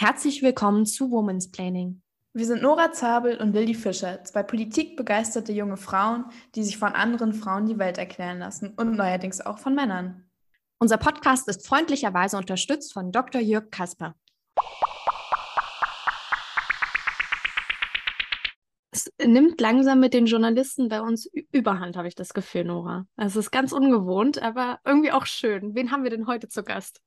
Herzlich 0.00 0.42
willkommen 0.44 0.86
zu 0.86 1.10
Women's 1.10 1.50
Planning. 1.50 2.02
Wir 2.32 2.46
sind 2.46 2.62
Nora 2.62 2.92
Zabel 2.92 3.36
und 3.38 3.52
Lilly 3.52 3.74
Fischer, 3.74 4.22
zwei 4.22 4.44
politikbegeisterte 4.44 5.52
junge 5.52 5.76
Frauen, 5.76 6.26
die 6.54 6.62
sich 6.62 6.78
von 6.78 6.92
anderen 6.92 7.32
Frauen 7.32 7.66
die 7.66 7.80
Welt 7.80 7.98
erklären 7.98 8.38
lassen 8.38 8.74
und 8.76 8.96
neuerdings 8.96 9.40
auch 9.40 9.58
von 9.58 9.74
Männern. 9.74 10.30
Unser 10.78 10.98
Podcast 10.98 11.48
ist 11.48 11.66
freundlicherweise 11.66 12.36
unterstützt 12.36 12.92
von 12.92 13.10
Dr. 13.10 13.40
Jörg 13.40 13.72
Kasper. 13.72 14.14
Es 18.92 19.10
nimmt 19.20 19.60
langsam 19.60 19.98
mit 19.98 20.14
den 20.14 20.26
Journalisten 20.26 20.88
bei 20.88 21.00
uns 21.00 21.28
überhand, 21.50 21.96
habe 21.96 22.06
ich 22.06 22.14
das 22.14 22.34
Gefühl, 22.34 22.66
Nora. 22.66 23.08
Es 23.16 23.34
ist 23.34 23.50
ganz 23.50 23.72
ungewohnt, 23.72 24.40
aber 24.40 24.78
irgendwie 24.84 25.10
auch 25.10 25.26
schön. 25.26 25.74
Wen 25.74 25.90
haben 25.90 26.04
wir 26.04 26.10
denn 26.10 26.28
heute 26.28 26.46
zu 26.46 26.62
Gast? 26.62 27.00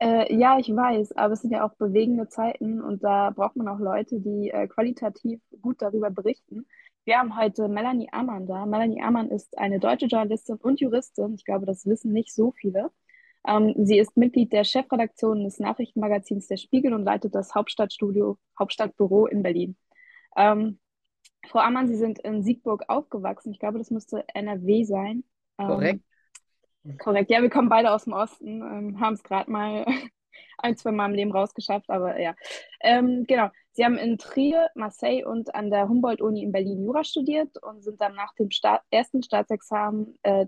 Äh, 0.00 0.34
ja, 0.34 0.58
ich 0.58 0.68
weiß, 0.74 1.16
aber 1.16 1.34
es 1.34 1.40
sind 1.42 1.50
ja 1.50 1.66
auch 1.66 1.74
bewegende 1.74 2.28
Zeiten 2.28 2.80
und 2.80 3.02
da 3.02 3.30
braucht 3.30 3.56
man 3.56 3.66
auch 3.68 3.80
Leute, 3.80 4.20
die 4.20 4.50
äh, 4.50 4.68
qualitativ 4.68 5.40
gut 5.60 5.82
darüber 5.82 6.10
berichten. 6.10 6.66
Wir 7.04 7.18
haben 7.18 7.36
heute 7.36 7.68
Melanie 7.68 8.08
Ammann 8.12 8.46
da. 8.46 8.66
Melanie 8.66 9.02
Ammann 9.02 9.30
ist 9.30 9.58
eine 9.58 9.80
deutsche 9.80 10.06
Journalistin 10.06 10.56
und 10.56 10.80
Juristin. 10.80 11.34
Ich 11.34 11.44
glaube, 11.44 11.66
das 11.66 11.86
wissen 11.86 12.12
nicht 12.12 12.34
so 12.34 12.52
viele. 12.52 12.90
Ähm, 13.46 13.74
sie 13.78 13.98
ist 13.98 14.16
Mitglied 14.16 14.52
der 14.52 14.64
Chefredaktion 14.64 15.42
des 15.44 15.58
Nachrichtenmagazins 15.58 16.48
Der 16.48 16.58
Spiegel 16.58 16.92
und 16.92 17.04
leitet 17.04 17.34
das 17.34 17.54
Hauptstadtstudio, 17.54 18.38
Hauptstadtbüro 18.58 19.26
in 19.26 19.42
Berlin. 19.42 19.76
Ähm, 20.36 20.78
Frau 21.48 21.60
Ammann, 21.60 21.88
Sie 21.88 21.96
sind 21.96 22.18
in 22.20 22.42
Siegburg 22.42 22.84
aufgewachsen. 22.88 23.52
Ich 23.52 23.58
glaube, 23.58 23.78
das 23.78 23.90
müsste 23.90 24.24
NRW 24.34 24.84
sein. 24.84 25.24
Ähm, 25.58 25.66
Korrekt. 25.66 26.04
Korrekt, 26.96 27.30
ja, 27.30 27.42
wir 27.42 27.50
kommen 27.50 27.68
beide 27.68 27.92
aus 27.92 28.04
dem 28.04 28.12
Osten, 28.12 28.62
ähm, 28.62 29.00
haben 29.00 29.14
es 29.14 29.22
gerade 29.22 29.50
mal 29.50 29.84
ein, 30.58 30.76
zwei 30.76 30.92
Mal 30.92 31.10
im 31.10 31.14
Leben 31.14 31.32
rausgeschafft, 31.32 31.90
aber 31.90 32.20
ja. 32.20 32.34
Ähm, 32.80 33.24
genau, 33.26 33.48
sie 33.72 33.84
haben 33.84 33.98
in 33.98 34.18
Trier, 34.18 34.68
Marseille 34.74 35.24
und 35.24 35.54
an 35.54 35.70
der 35.70 35.88
Humboldt-Uni 35.88 36.42
in 36.42 36.52
Berlin 36.52 36.82
Jura 36.82 37.04
studiert 37.04 37.62
und 37.62 37.82
sind 37.82 38.00
dann 38.00 38.14
nach 38.14 38.34
dem 38.34 38.50
Staat 38.50 38.82
ersten 38.90 39.22
Staatsexamen 39.22 40.18
äh, 40.22 40.46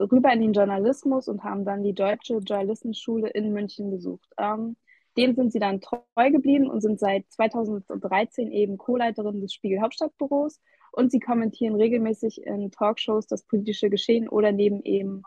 rüber 0.00 0.32
in 0.32 0.40
den 0.40 0.52
Journalismus 0.52 1.28
und 1.28 1.44
haben 1.44 1.64
dann 1.64 1.82
die 1.82 1.94
Deutsche 1.94 2.38
Journalistenschule 2.38 3.28
in 3.30 3.52
München 3.52 3.90
besucht. 3.90 4.28
Ähm, 4.38 4.76
dem 5.16 5.34
sind 5.34 5.52
sie 5.52 5.58
dann 5.58 5.80
treu 5.80 6.30
geblieben 6.30 6.70
und 6.70 6.80
sind 6.80 6.98
seit 6.98 7.30
2013 7.30 8.50
eben 8.50 8.78
Co-Leiterin 8.78 9.40
des 9.40 9.52
Spiegel 9.52 9.82
Hauptstadtbüros 9.82 10.60
und 10.92 11.10
sie 11.10 11.20
kommentieren 11.20 11.74
regelmäßig 11.74 12.46
in 12.46 12.70
Talkshows 12.70 13.26
das 13.26 13.42
politische 13.44 13.90
Geschehen 13.90 14.28
oder 14.28 14.52
nehmen 14.52 14.82
eben 14.84 15.22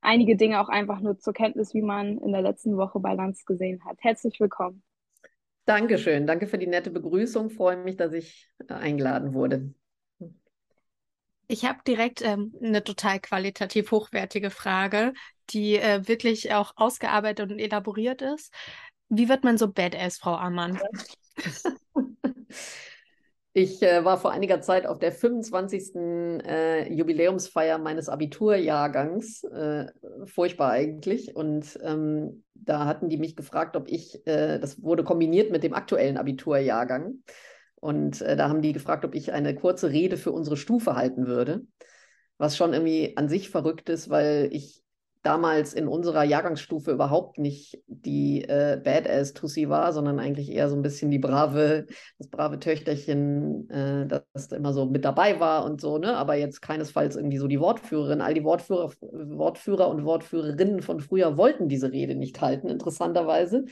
einige 0.00 0.36
Dinge 0.36 0.60
auch 0.60 0.68
einfach 0.68 1.00
nur 1.00 1.18
zur 1.18 1.32
Kenntnis, 1.32 1.74
wie 1.74 1.82
man 1.82 2.18
in 2.18 2.32
der 2.32 2.42
letzten 2.42 2.76
Woche 2.76 3.00
bei 3.00 3.14
Lanz 3.14 3.44
gesehen 3.44 3.84
hat. 3.84 3.98
Herzlich 4.00 4.40
willkommen. 4.40 4.82
Dankeschön. 5.66 6.26
Danke 6.26 6.46
für 6.46 6.58
die 6.58 6.66
nette 6.66 6.90
Begrüßung. 6.90 7.50
Freue 7.50 7.76
mich, 7.76 7.96
dass 7.96 8.12
ich 8.12 8.50
äh, 8.68 8.72
eingeladen 8.74 9.34
wurde. 9.34 9.74
Ich 11.46 11.64
habe 11.64 11.80
direkt 11.86 12.22
ähm, 12.22 12.54
eine 12.62 12.84
total 12.84 13.20
qualitativ 13.20 13.90
hochwertige 13.90 14.50
Frage, 14.50 15.12
die 15.50 15.76
äh, 15.76 16.06
wirklich 16.06 16.52
auch 16.52 16.72
ausgearbeitet 16.76 17.50
und 17.50 17.58
elaboriert 17.58 18.22
ist. 18.22 18.54
Wie 19.08 19.28
wird 19.28 19.42
man 19.42 19.58
so 19.58 19.70
Badass, 19.72 20.18
Frau 20.18 20.36
Ammann? 20.36 20.78
Ich 23.52 23.82
äh, 23.82 24.04
war 24.04 24.16
vor 24.16 24.30
einiger 24.30 24.60
Zeit 24.60 24.86
auf 24.86 25.00
der 25.00 25.10
25. 25.10 25.96
Äh, 25.96 26.92
Jubiläumsfeier 26.92 27.78
meines 27.78 28.08
Abiturjahrgangs. 28.08 29.42
Äh, 29.44 29.86
furchtbar 30.26 30.70
eigentlich. 30.70 31.34
Und 31.34 31.78
ähm, 31.82 32.44
da 32.54 32.86
hatten 32.86 33.08
die 33.08 33.16
mich 33.16 33.34
gefragt, 33.34 33.76
ob 33.76 33.88
ich, 33.88 34.24
äh, 34.26 34.60
das 34.60 34.82
wurde 34.82 35.02
kombiniert 35.02 35.50
mit 35.50 35.64
dem 35.64 35.74
aktuellen 35.74 36.16
Abiturjahrgang. 36.16 37.24
Und 37.74 38.20
äh, 38.20 38.36
da 38.36 38.48
haben 38.48 38.62
die 38.62 38.72
gefragt, 38.72 39.04
ob 39.04 39.16
ich 39.16 39.32
eine 39.32 39.54
kurze 39.56 39.90
Rede 39.90 40.16
für 40.16 40.30
unsere 40.30 40.56
Stufe 40.56 40.94
halten 40.94 41.26
würde. 41.26 41.62
Was 42.38 42.56
schon 42.56 42.72
irgendwie 42.72 43.16
an 43.16 43.28
sich 43.28 43.50
verrückt 43.50 43.88
ist, 43.88 44.10
weil 44.10 44.48
ich 44.52 44.79
damals 45.22 45.74
in 45.74 45.86
unserer 45.86 46.24
Jahrgangsstufe 46.24 46.90
überhaupt 46.92 47.38
nicht 47.38 47.82
die 47.86 48.42
äh, 48.44 48.80
Badass-Tussi 48.82 49.68
war, 49.68 49.92
sondern 49.92 50.18
eigentlich 50.18 50.50
eher 50.50 50.68
so 50.68 50.76
ein 50.76 50.82
bisschen 50.82 51.10
die 51.10 51.18
brave, 51.18 51.86
das 52.18 52.28
brave 52.28 52.58
Töchterchen, 52.58 53.68
äh, 53.70 54.06
das 54.06 54.46
immer 54.52 54.72
so 54.72 54.86
mit 54.86 55.04
dabei 55.04 55.38
war 55.40 55.64
und 55.64 55.80
so, 55.80 55.98
ne? 55.98 56.16
Aber 56.16 56.36
jetzt 56.36 56.62
keinesfalls 56.62 57.16
irgendwie 57.16 57.38
so 57.38 57.48
die 57.48 57.60
Wortführerin. 57.60 58.20
All 58.20 58.34
die 58.34 58.44
Wortführer, 58.44 58.92
Wortführer 59.00 59.88
und 59.88 60.04
Wortführerinnen 60.04 60.80
von 60.82 61.00
früher 61.00 61.36
wollten 61.36 61.68
diese 61.68 61.92
Rede 61.92 62.14
nicht 62.14 62.40
halten, 62.40 62.68
interessanterweise. 62.68 63.66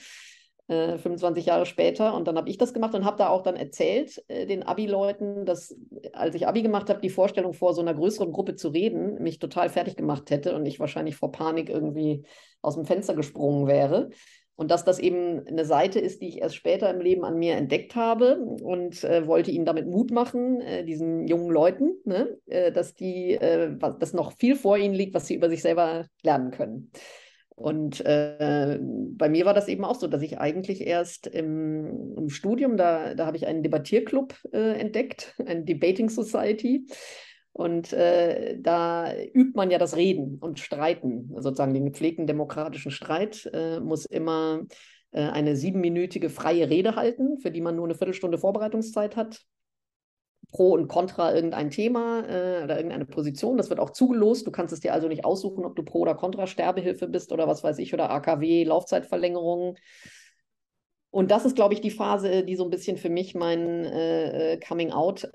25 0.69 1.47
äh, 1.47 1.49
Jahre 1.49 1.67
später. 1.67 2.15
Und 2.15 2.29
dann 2.29 2.37
habe 2.37 2.51
ich 2.51 2.59
das 2.59 2.75
gemacht 2.75 2.95
und 2.95 3.05
habe 3.05 3.17
da 3.17 3.29
auch 3.29 3.43
dann 3.43 3.56
erzählt, 3.56 4.23
äh, 4.29 4.47
den 4.47 4.62
Abi-Leuten, 4.62 5.47
dass, 5.47 5.75
als 6.12 6.34
ich 6.34 6.47
Abi 6.47 6.62
gemacht 6.62 6.91
habe, 6.91 7.01
die 7.01 7.11
Vorstellung 7.11 7.55
vor 7.55 7.73
so 7.73 7.81
einer 7.81 7.95
größeren 7.95 8.33
Gruppe 8.33 8.55
zu 8.55 8.69
reden, 8.69 9.23
mich 9.23 9.39
total 9.39 9.71
fertig 9.71 9.97
gemacht 9.97 10.31
hätte 10.31 10.55
und 10.55 10.67
ich 10.67 10.79
wahrscheinlich 10.79 11.17
vor 11.17 11.33
Panik 11.33 11.71
irgendwie 11.71 12.25
aus 12.61 12.75
dem 12.75 12.84
Fenster 12.84 13.15
gesprungen 13.15 13.67
wäre. 13.67 14.11
Und 14.56 14.73
dass 14.73 14.84
das 14.84 14.99
eben 14.99 15.47
eine 15.47 15.65
Seite 15.65 16.01
ist, 16.01 16.21
die 16.21 16.29
ich 16.29 16.39
erst 16.39 16.56
später 16.56 16.91
im 16.91 17.00
Leben 17.00 17.25
an 17.25 17.39
mir 17.39 17.55
entdeckt 17.55 17.95
habe 17.95 18.41
und 18.41 19.05
äh, 19.05 19.25
wollte 19.25 19.53
ihnen 19.53 19.65
damit 19.65 19.87
Mut 19.87 20.11
machen, 20.11 20.61
äh, 20.61 20.85
diesen 20.85 21.29
jungen 21.29 21.50
Leuten, 21.50 21.93
ne, 22.05 22.37
äh, 22.47 22.73
dass 22.73 22.97
die, 22.97 23.35
äh, 23.35 23.77
was, 23.79 23.99
dass 23.99 24.15
noch 24.15 24.33
viel 24.33 24.56
vor 24.56 24.77
ihnen 24.77 24.95
liegt, 24.95 25.15
was 25.15 25.29
sie 25.29 25.37
über 25.37 25.49
sich 25.49 25.62
selber 25.62 26.06
lernen 26.25 26.50
können. 26.50 26.91
Und 27.59 28.01
äh, 28.07 28.79
bei 28.81 29.29
mir 29.29 29.45
war 29.45 29.53
das 29.53 29.67
eben 29.67 29.85
auch 29.85 29.97
so, 29.97 30.07
dass 30.07 30.23
ich 30.23 30.39
eigentlich 30.39 30.87
erst 30.87 31.27
im, 31.27 32.17
im 32.17 32.29
Studium, 32.29 32.77
da, 32.77 33.15
da 33.15 33.27
habe 33.27 33.37
ich 33.37 33.49
einen 33.49 33.65
Debattierclub 33.65 34.33
äh, 34.53 34.79
entdeckt, 34.79 35.35
ein 35.47 35.67
Debating 35.67 36.09
Society. 36.09 36.87
Und 37.51 37.93
äh, 37.93 38.57
da 38.61 39.13
übt 39.13 39.57
man 39.57 39.73
ja 39.73 39.79
das 39.79 39.97
Reden 39.97 40.39
und 40.39 40.61
Streiten, 40.61 41.33
sozusagen 41.37 41.75
den 41.75 41.87
gepflegten 41.87 42.29
demokratischen 42.29 42.93
Streit 42.93 43.51
äh, 43.53 43.81
muss 43.81 44.07
immer 44.07 44.61
äh, 45.11 45.23
eine 45.23 45.57
siebenminütige 45.57 46.31
freie 46.31 46.71
Rede 46.71 46.95
halten, 46.95 47.39
für 47.39 47.51
die 47.51 47.61
man 47.61 47.75
nur 47.75 47.87
eine 47.87 47.97
Viertelstunde 47.97 48.39
Vorbereitungszeit 48.39 49.17
hat. 49.17 49.41
Pro 50.51 50.73
und 50.73 50.89
Contra 50.89 51.35
irgendein 51.35 51.71
Thema 51.71 52.21
äh, 52.27 52.65
oder 52.65 52.77
irgendeine 52.77 53.05
Position. 53.05 53.59
Das 53.59 53.69
wird 53.69 53.81
auch 53.81 53.91
zugelost. 53.91 54.47
Du 54.47 54.51
kannst 54.51 54.73
es 54.73 54.81
dir 54.81 54.95
also 54.95 55.09
nicht 55.09 55.25
aussuchen, 55.25 55.65
ob 55.65 55.77
du 55.77 55.83
Pro 55.83 56.01
oder 56.01 56.15
Contra 56.15 56.47
Sterbehilfe 56.47 57.07
bist 57.07 57.33
oder 57.33 57.47
was 57.47 57.63
weiß 57.63 57.79
ich 57.79 57.93
oder 57.93 58.11
AKW, 58.11 58.65
Laufzeitverlängerung. 58.65 59.77
Und 61.11 61.31
das 61.31 61.47
ist, 61.47 61.57
glaube 61.57 61.73
ich, 61.73 61.81
die 61.81 61.91
Phase, 61.91 62.45
die 62.45 62.57
so 62.57 62.65
ein 62.65 62.71
bisschen 62.71 62.99
für 62.99 63.09
mich 63.09 63.35
mein 63.35 63.85
äh, 63.85 64.55
äh 64.55 64.61
Coming 64.61 64.93
Out 64.93 65.31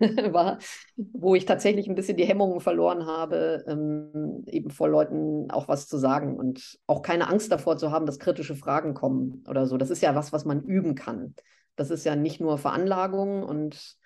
war, 0.30 0.58
wo 0.96 1.34
ich 1.34 1.44
tatsächlich 1.44 1.88
ein 1.88 1.96
bisschen 1.96 2.16
die 2.16 2.24
Hemmungen 2.24 2.60
verloren 2.60 3.06
habe, 3.06 3.64
ähm, 3.66 4.44
eben 4.46 4.70
vor 4.70 4.88
Leuten 4.88 5.50
auch 5.50 5.66
was 5.66 5.88
zu 5.88 5.98
sagen 5.98 6.36
und 6.36 6.78
auch 6.86 7.02
keine 7.02 7.28
Angst 7.28 7.50
davor 7.50 7.76
zu 7.76 7.90
haben, 7.90 8.06
dass 8.06 8.20
kritische 8.20 8.54
Fragen 8.54 8.94
kommen 8.94 9.44
oder 9.48 9.66
so. 9.66 9.76
Das 9.76 9.90
ist 9.90 10.02
ja 10.02 10.14
was, 10.14 10.32
was 10.32 10.44
man 10.44 10.62
üben 10.62 10.94
kann. 10.94 11.34
Das 11.74 11.90
ist 11.90 12.04
ja 12.04 12.14
nicht 12.14 12.40
nur 12.40 12.58
Veranlagung 12.58 13.42
und 13.42 13.97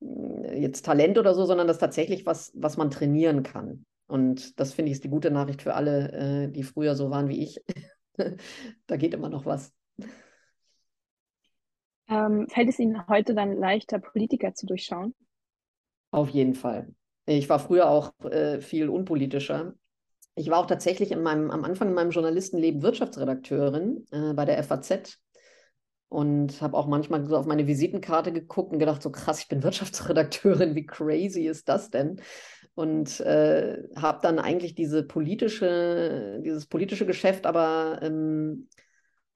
jetzt 0.00 0.84
Talent 0.84 1.18
oder 1.18 1.34
so, 1.34 1.44
sondern 1.44 1.66
das 1.66 1.76
ist 1.76 1.80
tatsächlich 1.80 2.26
was, 2.26 2.52
was 2.54 2.76
man 2.76 2.90
trainieren 2.90 3.42
kann. 3.42 3.84
Und 4.06 4.58
das 4.58 4.72
finde 4.72 4.90
ich 4.90 4.96
ist 4.96 5.04
die 5.04 5.10
gute 5.10 5.30
Nachricht 5.30 5.62
für 5.62 5.74
alle, 5.74 6.12
äh, 6.12 6.48
die 6.48 6.62
früher 6.62 6.94
so 6.94 7.10
waren 7.10 7.28
wie 7.28 7.42
ich. 7.42 7.60
da 8.86 8.96
geht 8.96 9.14
immer 9.14 9.28
noch 9.28 9.44
was. 9.44 9.72
Ähm, 12.08 12.48
fällt 12.48 12.70
es 12.70 12.78
Ihnen 12.78 13.06
heute 13.06 13.34
dann 13.34 13.56
leichter, 13.56 13.98
Politiker 13.98 14.54
zu 14.54 14.66
durchschauen? 14.66 15.14
Auf 16.10 16.30
jeden 16.30 16.54
Fall. 16.54 16.88
Ich 17.26 17.48
war 17.50 17.58
früher 17.58 17.90
auch 17.90 18.12
äh, 18.24 18.62
viel 18.62 18.88
unpolitischer. 18.88 19.74
Ich 20.34 20.48
war 20.48 20.58
auch 20.58 20.66
tatsächlich 20.66 21.10
in 21.10 21.22
meinem, 21.22 21.50
am 21.50 21.64
Anfang 21.64 21.88
in 21.88 21.94
meinem 21.94 22.10
Journalistenleben 22.10 22.80
Wirtschaftsredakteurin 22.80 24.06
äh, 24.10 24.32
bei 24.32 24.46
der 24.46 24.62
FAZ 24.62 25.18
und 26.08 26.60
habe 26.62 26.76
auch 26.76 26.86
manchmal 26.86 27.26
so 27.26 27.36
auf 27.36 27.46
meine 27.46 27.66
Visitenkarte 27.66 28.32
geguckt 28.32 28.72
und 28.72 28.78
gedacht, 28.78 29.02
so 29.02 29.10
krass, 29.10 29.40
ich 29.40 29.48
bin 29.48 29.62
Wirtschaftsredakteurin, 29.62 30.74
wie 30.74 30.86
crazy 30.86 31.46
ist 31.46 31.68
das 31.68 31.90
denn? 31.90 32.20
Und 32.74 33.20
äh, 33.20 33.82
habe 33.96 34.20
dann 34.22 34.38
eigentlich 34.38 34.74
diese 34.74 35.02
politische, 35.02 36.40
dieses 36.44 36.66
politische 36.66 37.06
Geschäft, 37.06 37.44
aber 37.44 37.98
ähm, 38.02 38.68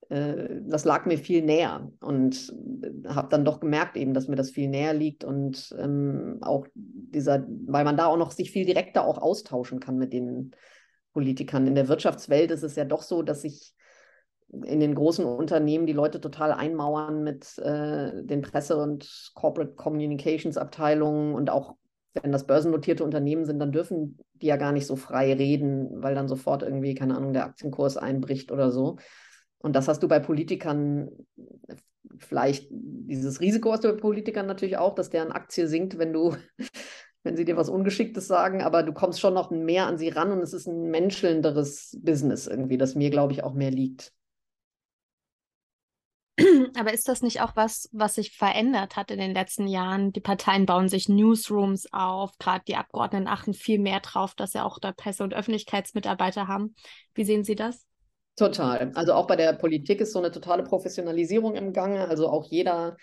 äh, 0.08 0.60
das 0.62 0.84
lag 0.84 1.06
mir 1.06 1.18
viel 1.18 1.42
näher 1.42 1.90
und 2.00 2.52
habe 3.08 3.28
dann 3.30 3.44
doch 3.44 3.60
gemerkt 3.60 3.96
eben, 3.96 4.14
dass 4.14 4.28
mir 4.28 4.36
das 4.36 4.50
viel 4.50 4.68
näher 4.68 4.94
liegt 4.94 5.24
und 5.24 5.74
ähm, 5.78 6.38
auch 6.40 6.66
dieser, 6.74 7.44
weil 7.66 7.84
man 7.84 7.96
da 7.96 8.06
auch 8.06 8.16
noch 8.16 8.30
sich 8.30 8.50
viel 8.52 8.64
direkter 8.64 9.04
auch 9.04 9.18
austauschen 9.18 9.80
kann 9.80 9.96
mit 9.96 10.12
den 10.12 10.52
Politikern. 11.12 11.66
In 11.66 11.74
der 11.74 11.88
Wirtschaftswelt 11.88 12.50
ist 12.50 12.62
es 12.62 12.76
ja 12.76 12.84
doch 12.84 13.02
so, 13.02 13.22
dass 13.22 13.42
sich 13.42 13.74
in 14.52 14.80
den 14.80 14.94
großen 14.94 15.24
Unternehmen 15.24 15.86
die 15.86 15.94
Leute 15.94 16.20
total 16.20 16.52
einmauern 16.52 17.22
mit 17.22 17.58
äh, 17.58 18.22
den 18.22 18.42
Presse- 18.42 18.76
und 18.76 19.32
Corporate 19.34 19.74
Communications 19.74 20.58
Abteilungen 20.58 21.34
und 21.34 21.50
auch 21.50 21.76
wenn 22.14 22.32
das 22.32 22.46
börsennotierte 22.46 23.04
Unternehmen 23.04 23.46
sind, 23.46 23.58
dann 23.58 23.72
dürfen 23.72 24.18
die 24.34 24.46
ja 24.46 24.56
gar 24.56 24.72
nicht 24.72 24.86
so 24.86 24.96
frei 24.96 25.32
reden, 25.32 26.02
weil 26.02 26.14
dann 26.14 26.28
sofort 26.28 26.62
irgendwie, 26.62 26.94
keine 26.94 27.16
Ahnung, 27.16 27.32
der 27.32 27.46
Aktienkurs 27.46 27.96
einbricht 27.96 28.52
oder 28.52 28.70
so. 28.70 28.96
Und 29.58 29.74
das 29.74 29.88
hast 29.88 30.02
du 30.02 30.08
bei 30.08 30.18
Politikern 30.18 31.08
vielleicht 32.18 32.68
dieses 32.70 33.40
Risiko 33.40 33.72
aus 33.72 33.80
der 33.80 33.92
Politikern 33.92 34.46
natürlich 34.46 34.76
auch, 34.76 34.94
dass 34.94 35.10
deren 35.10 35.32
Aktie 35.32 35.66
sinkt, 35.66 35.98
wenn 35.98 36.12
du, 36.12 36.36
wenn 37.22 37.36
sie 37.36 37.44
dir 37.44 37.56
was 37.56 37.70
Ungeschicktes 37.70 38.26
sagen, 38.26 38.60
aber 38.60 38.82
du 38.82 38.92
kommst 38.92 39.20
schon 39.20 39.34
noch 39.34 39.50
mehr 39.50 39.86
an 39.86 39.96
sie 39.96 40.08
ran 40.08 40.32
und 40.32 40.40
es 40.40 40.52
ist 40.52 40.66
ein 40.66 40.90
menschelnderes 40.90 41.98
Business 42.02 42.46
irgendwie, 42.46 42.76
das 42.76 42.94
mir, 42.94 43.10
glaube 43.10 43.32
ich, 43.32 43.44
auch 43.44 43.54
mehr 43.54 43.70
liegt. 43.70 44.12
Aber 46.78 46.94
ist 46.94 47.08
das 47.08 47.22
nicht 47.22 47.40
auch 47.42 47.56
was, 47.56 47.88
was 47.92 48.14
sich 48.14 48.36
verändert 48.36 48.96
hat 48.96 49.10
in 49.10 49.18
den 49.18 49.34
letzten 49.34 49.66
Jahren? 49.66 50.12
Die 50.12 50.20
Parteien 50.20 50.64
bauen 50.64 50.88
sich 50.88 51.08
Newsrooms 51.08 51.92
auf, 51.92 52.36
gerade 52.38 52.64
die 52.66 52.76
Abgeordneten 52.76 53.28
achten 53.28 53.52
viel 53.52 53.78
mehr 53.78 54.00
drauf, 54.00 54.34
dass 54.34 54.52
sie 54.52 54.62
auch 54.62 54.78
da 54.78 54.92
Presse- 54.92 55.24
und 55.24 55.34
Öffentlichkeitsmitarbeiter 55.34 56.48
haben. 56.48 56.74
Wie 57.14 57.24
sehen 57.24 57.44
Sie 57.44 57.54
das? 57.54 57.86
Total. 58.36 58.92
Also 58.94 59.12
auch 59.12 59.26
bei 59.26 59.36
der 59.36 59.52
Politik 59.52 60.00
ist 60.00 60.12
so 60.12 60.18
eine 60.18 60.30
totale 60.30 60.62
Professionalisierung 60.62 61.54
im 61.54 61.74
Gange. 61.74 62.08
Also 62.08 62.28
auch 62.28 62.46
jeder 62.50 62.96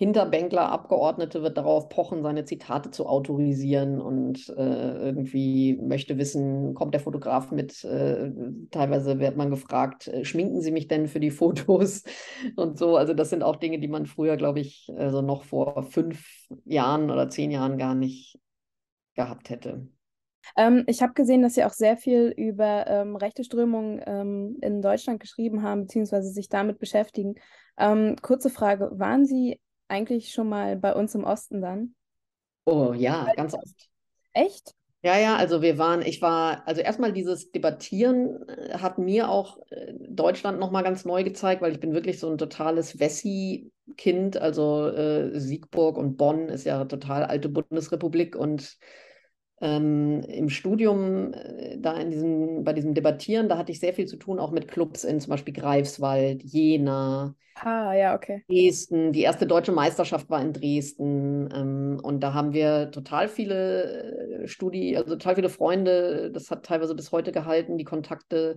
Hinterbänkler, 0.00 0.72
Abgeordnete 0.72 1.42
wird 1.42 1.58
darauf 1.58 1.90
pochen, 1.90 2.22
seine 2.22 2.46
Zitate 2.46 2.90
zu 2.90 3.04
autorisieren 3.04 4.00
und 4.00 4.48
äh, 4.48 4.96
irgendwie 4.96 5.78
möchte 5.78 6.16
wissen, 6.16 6.72
kommt 6.72 6.94
der 6.94 7.02
Fotograf 7.02 7.50
mit? 7.50 7.84
Äh, 7.84 8.32
teilweise 8.70 9.18
wird 9.18 9.36
man 9.36 9.50
gefragt, 9.50 10.08
äh, 10.08 10.24
schminken 10.24 10.62
Sie 10.62 10.70
mich 10.70 10.88
denn 10.88 11.06
für 11.06 11.20
die 11.20 11.30
Fotos 11.30 12.04
und 12.56 12.78
so. 12.78 12.96
Also 12.96 13.12
das 13.12 13.28
sind 13.28 13.42
auch 13.42 13.56
Dinge, 13.56 13.78
die 13.78 13.88
man 13.88 14.06
früher, 14.06 14.38
glaube 14.38 14.60
ich, 14.60 14.90
also 14.96 15.20
noch 15.20 15.44
vor 15.44 15.82
fünf 15.82 16.48
Jahren 16.64 17.10
oder 17.10 17.28
zehn 17.28 17.50
Jahren 17.50 17.76
gar 17.76 17.94
nicht 17.94 18.38
gehabt 19.14 19.50
hätte. 19.50 19.86
Ähm, 20.56 20.84
ich 20.86 21.02
habe 21.02 21.12
gesehen, 21.12 21.42
dass 21.42 21.56
Sie 21.56 21.64
auch 21.64 21.74
sehr 21.74 21.98
viel 21.98 22.32
über 22.34 22.86
ähm, 22.86 23.16
rechte 23.16 23.44
Strömungen 23.44 24.00
ähm, 24.06 24.56
in 24.62 24.80
Deutschland 24.80 25.20
geschrieben 25.20 25.62
haben, 25.62 25.82
beziehungsweise 25.82 26.30
sich 26.30 26.48
damit 26.48 26.78
beschäftigen. 26.78 27.34
Ähm, 27.76 28.16
kurze 28.22 28.48
Frage, 28.48 28.92
waren 28.94 29.26
Sie 29.26 29.60
eigentlich 29.90 30.32
schon 30.32 30.48
mal 30.48 30.76
bei 30.76 30.94
uns 30.94 31.14
im 31.14 31.24
Osten 31.24 31.60
dann? 31.60 31.94
Oh 32.64 32.92
ja, 32.92 33.32
ganz 33.34 33.54
oft. 33.54 33.90
Echt? 34.32 34.74
Ja, 35.02 35.18
ja, 35.18 35.36
also 35.36 35.62
wir 35.62 35.78
waren, 35.78 36.02
ich 36.02 36.20
war, 36.20 36.66
also 36.68 36.82
erstmal 36.82 37.12
dieses 37.12 37.50
Debattieren 37.52 38.46
äh, 38.48 38.76
hat 38.76 38.98
mir 38.98 39.30
auch 39.30 39.58
äh, 39.70 39.94
Deutschland 40.10 40.60
nochmal 40.60 40.82
ganz 40.82 41.06
neu 41.06 41.24
gezeigt, 41.24 41.62
weil 41.62 41.72
ich 41.72 41.80
bin 41.80 41.94
wirklich 41.94 42.18
so 42.20 42.30
ein 42.30 42.36
totales 42.36 43.00
Wessi-Kind. 43.00 44.36
Also 44.36 44.88
äh, 44.88 45.40
Siegburg 45.40 45.96
und 45.96 46.18
Bonn 46.18 46.50
ist 46.50 46.64
ja 46.64 46.84
total 46.84 47.24
alte 47.24 47.48
Bundesrepublik 47.48 48.36
und 48.36 48.76
ähm, 49.60 50.22
im 50.22 50.48
Studium, 50.48 51.32
äh, 51.32 51.78
da 51.78 51.94
in 51.94 52.10
diesem, 52.10 52.64
bei 52.64 52.72
diesem 52.72 52.94
Debattieren, 52.94 53.48
da 53.48 53.58
hatte 53.58 53.72
ich 53.72 53.80
sehr 53.80 53.92
viel 53.92 54.06
zu 54.06 54.16
tun, 54.16 54.38
auch 54.38 54.50
mit 54.50 54.68
Clubs 54.68 55.04
in 55.04 55.20
zum 55.20 55.30
Beispiel 55.30 55.54
Greifswald, 55.54 56.42
Jena, 56.42 57.34
ah, 57.56 57.92
ja, 57.92 58.14
okay. 58.14 58.42
Dresden. 58.48 59.12
Die 59.12 59.22
erste 59.22 59.46
deutsche 59.46 59.72
Meisterschaft 59.72 60.30
war 60.30 60.40
in 60.40 60.52
Dresden. 60.52 61.48
Ähm, 61.54 62.00
und 62.02 62.20
da 62.20 62.32
haben 62.34 62.52
wir 62.52 62.90
total 62.90 63.28
viele 63.28 64.42
äh, 64.42 64.48
Studi, 64.48 64.96
also 64.96 65.10
total 65.10 65.34
viele 65.34 65.48
Freunde, 65.48 66.30
das 66.32 66.50
hat 66.50 66.64
teilweise 66.64 66.94
bis 66.94 67.12
heute 67.12 67.32
gehalten, 67.32 67.78
die 67.78 67.84
Kontakte 67.84 68.56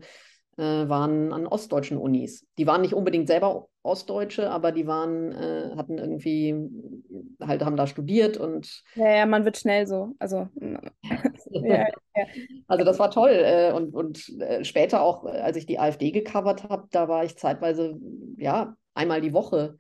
waren 0.56 1.34
an 1.34 1.48
ostdeutschen 1.48 1.98
Unis. 1.98 2.46
Die 2.58 2.68
waren 2.68 2.82
nicht 2.82 2.94
unbedingt 2.94 3.28
selber 3.28 3.70
Ostdeutsche, 3.84 4.50
aber 4.50 4.72
die 4.72 4.88
waren, 4.88 5.34
äh, 5.34 5.76
hatten 5.76 5.98
irgendwie, 5.98 6.56
halt 7.42 7.64
haben 7.66 7.76
da 7.76 7.86
studiert 7.86 8.38
und. 8.38 8.82
Ja, 8.96 9.10
ja, 9.18 9.26
man 9.26 9.44
wird 9.44 9.58
schnell 9.58 9.86
so. 9.88 10.16
Also, 10.20 10.48
ja, 11.52 11.88
ja. 12.16 12.26
also 12.68 12.86
das 12.86 12.98
war 12.98 13.12
toll. 13.12 13.32
Äh, 13.32 13.74
und 13.74 13.94
und 13.94 14.30
äh, 14.40 14.64
später 14.64 15.02
auch, 15.02 15.26
äh, 15.26 15.40
als 15.40 15.58
ich 15.58 15.66
die 15.66 15.80
AfD 15.80 16.12
gecovert 16.12 16.64
habe, 16.70 16.88
da 16.92 17.10
war 17.10 17.26
ich 17.26 17.38
zeitweise, 17.38 18.00
ja, 18.38 18.76
einmal 18.94 19.20
die 19.20 19.34
Woche 19.34 19.78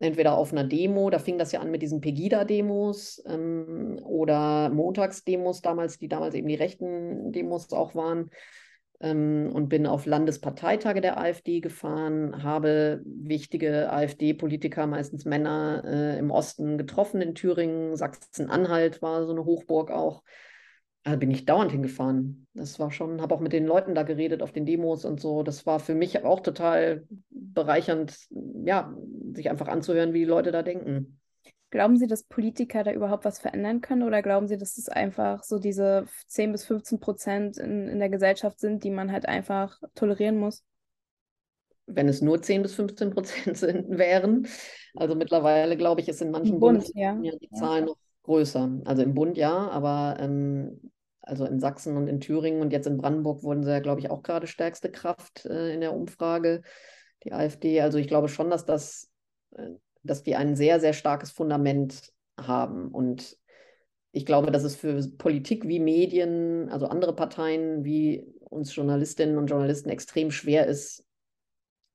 entweder 0.00 0.36
auf 0.36 0.52
einer 0.52 0.64
Demo, 0.64 1.10
da 1.10 1.18
fing 1.18 1.38
das 1.38 1.52
ja 1.52 1.60
an 1.60 1.70
mit 1.70 1.82
diesen 1.82 2.00
Pegida-Demos 2.00 3.22
ähm, 3.26 3.98
oder 4.02 4.70
Montagsdemos 4.70 5.60
damals, 5.60 5.98
die 5.98 6.08
damals 6.08 6.34
eben 6.34 6.48
die 6.48 6.54
rechten 6.54 7.32
Demos 7.32 7.70
auch 7.72 7.94
waren 7.94 8.30
und 9.02 9.68
bin 9.68 9.86
auf 9.86 10.04
Landesparteitage 10.04 11.00
der 11.00 11.18
AfD 11.18 11.60
gefahren, 11.60 12.42
habe 12.42 13.00
wichtige 13.04 13.90
AfD-Politiker, 13.90 14.86
meistens 14.86 15.24
Männer, 15.24 15.82
äh, 15.86 16.18
im 16.18 16.30
Osten 16.30 16.76
getroffen, 16.76 17.22
in 17.22 17.34
Thüringen, 17.34 17.96
Sachsen-Anhalt 17.96 19.00
war 19.00 19.24
so 19.24 19.32
eine 19.32 19.46
Hochburg 19.46 19.90
auch. 19.90 20.22
Da 21.02 21.16
bin 21.16 21.30
ich 21.30 21.46
dauernd 21.46 21.72
hingefahren. 21.72 22.46
Das 22.52 22.78
war 22.78 22.90
schon, 22.90 23.22
habe 23.22 23.34
auch 23.34 23.40
mit 23.40 23.54
den 23.54 23.64
Leuten 23.64 23.94
da 23.94 24.02
geredet 24.02 24.42
auf 24.42 24.52
den 24.52 24.66
Demos 24.66 25.06
und 25.06 25.18
so. 25.18 25.42
Das 25.42 25.64
war 25.64 25.80
für 25.80 25.94
mich 25.94 26.22
auch 26.22 26.40
total 26.40 27.06
bereichernd, 27.30 28.18
ja, 28.66 28.94
sich 29.32 29.48
einfach 29.48 29.68
anzuhören, 29.68 30.12
wie 30.12 30.20
die 30.20 30.24
Leute 30.26 30.52
da 30.52 30.62
denken. 30.62 31.19
Glauben 31.70 31.96
Sie, 31.96 32.08
dass 32.08 32.24
Politiker 32.24 32.82
da 32.82 32.92
überhaupt 32.92 33.24
was 33.24 33.38
verändern 33.38 33.80
können 33.80 34.02
oder 34.02 34.22
glauben 34.22 34.48
Sie, 34.48 34.58
dass 34.58 34.76
es 34.76 34.88
einfach 34.88 35.44
so 35.44 35.58
diese 35.60 36.04
10 36.26 36.50
bis 36.50 36.64
15 36.64 36.98
Prozent 36.98 37.58
in, 37.58 37.88
in 37.88 38.00
der 38.00 38.08
Gesellschaft 38.08 38.58
sind, 38.58 38.82
die 38.82 38.90
man 38.90 39.12
halt 39.12 39.26
einfach 39.26 39.80
tolerieren 39.94 40.38
muss? 40.38 40.64
Wenn 41.86 42.08
es 42.08 42.22
nur 42.22 42.42
10 42.42 42.62
bis 42.62 42.74
15 42.74 43.10
Prozent 43.10 43.56
sind, 43.56 43.98
wären. 43.98 44.48
Also 44.96 45.14
mittlerweile 45.14 45.76
glaube 45.76 46.00
ich, 46.00 46.08
ist 46.08 46.20
in 46.20 46.32
manchen 46.32 46.58
Bund, 46.58 46.90
ja. 46.94 47.16
ja 47.22 47.32
die 47.36 47.50
Zahlen 47.50 47.84
ja. 47.84 47.90
noch 47.92 47.98
größer. 48.24 48.80
Also 48.84 49.02
im 49.02 49.14
Bund 49.14 49.36
ja, 49.36 49.68
aber 49.68 50.16
ähm, 50.18 50.90
also 51.22 51.44
in 51.44 51.60
Sachsen 51.60 51.96
und 51.96 52.08
in 52.08 52.18
Thüringen 52.18 52.62
und 52.62 52.72
jetzt 52.72 52.88
in 52.88 52.96
Brandenburg 52.96 53.44
wurden 53.44 53.62
sie 53.62 53.70
ja, 53.70 53.78
glaube 53.78 54.00
ich, 54.00 54.10
auch 54.10 54.24
gerade 54.24 54.48
stärkste 54.48 54.90
Kraft 54.90 55.46
äh, 55.46 55.72
in 55.72 55.80
der 55.80 55.94
Umfrage, 55.94 56.62
die 57.22 57.32
AfD. 57.32 57.80
Also 57.80 57.98
ich 57.98 58.08
glaube 58.08 58.28
schon, 58.28 58.50
dass 58.50 58.64
das 58.64 59.08
äh, 59.52 59.70
dass 60.02 60.22
die 60.22 60.36
ein 60.36 60.56
sehr, 60.56 60.80
sehr 60.80 60.92
starkes 60.92 61.30
Fundament 61.30 62.12
haben. 62.38 62.88
Und 62.88 63.36
ich 64.12 64.26
glaube, 64.26 64.50
dass 64.50 64.64
es 64.64 64.76
für 64.76 65.00
Politik 65.18 65.66
wie 65.68 65.80
Medien, 65.80 66.68
also 66.70 66.86
andere 66.86 67.14
Parteien 67.14 67.84
wie 67.84 68.26
uns 68.40 68.74
Journalistinnen 68.74 69.38
und 69.38 69.46
Journalisten 69.46 69.90
extrem 69.90 70.30
schwer 70.30 70.66
ist, 70.66 71.04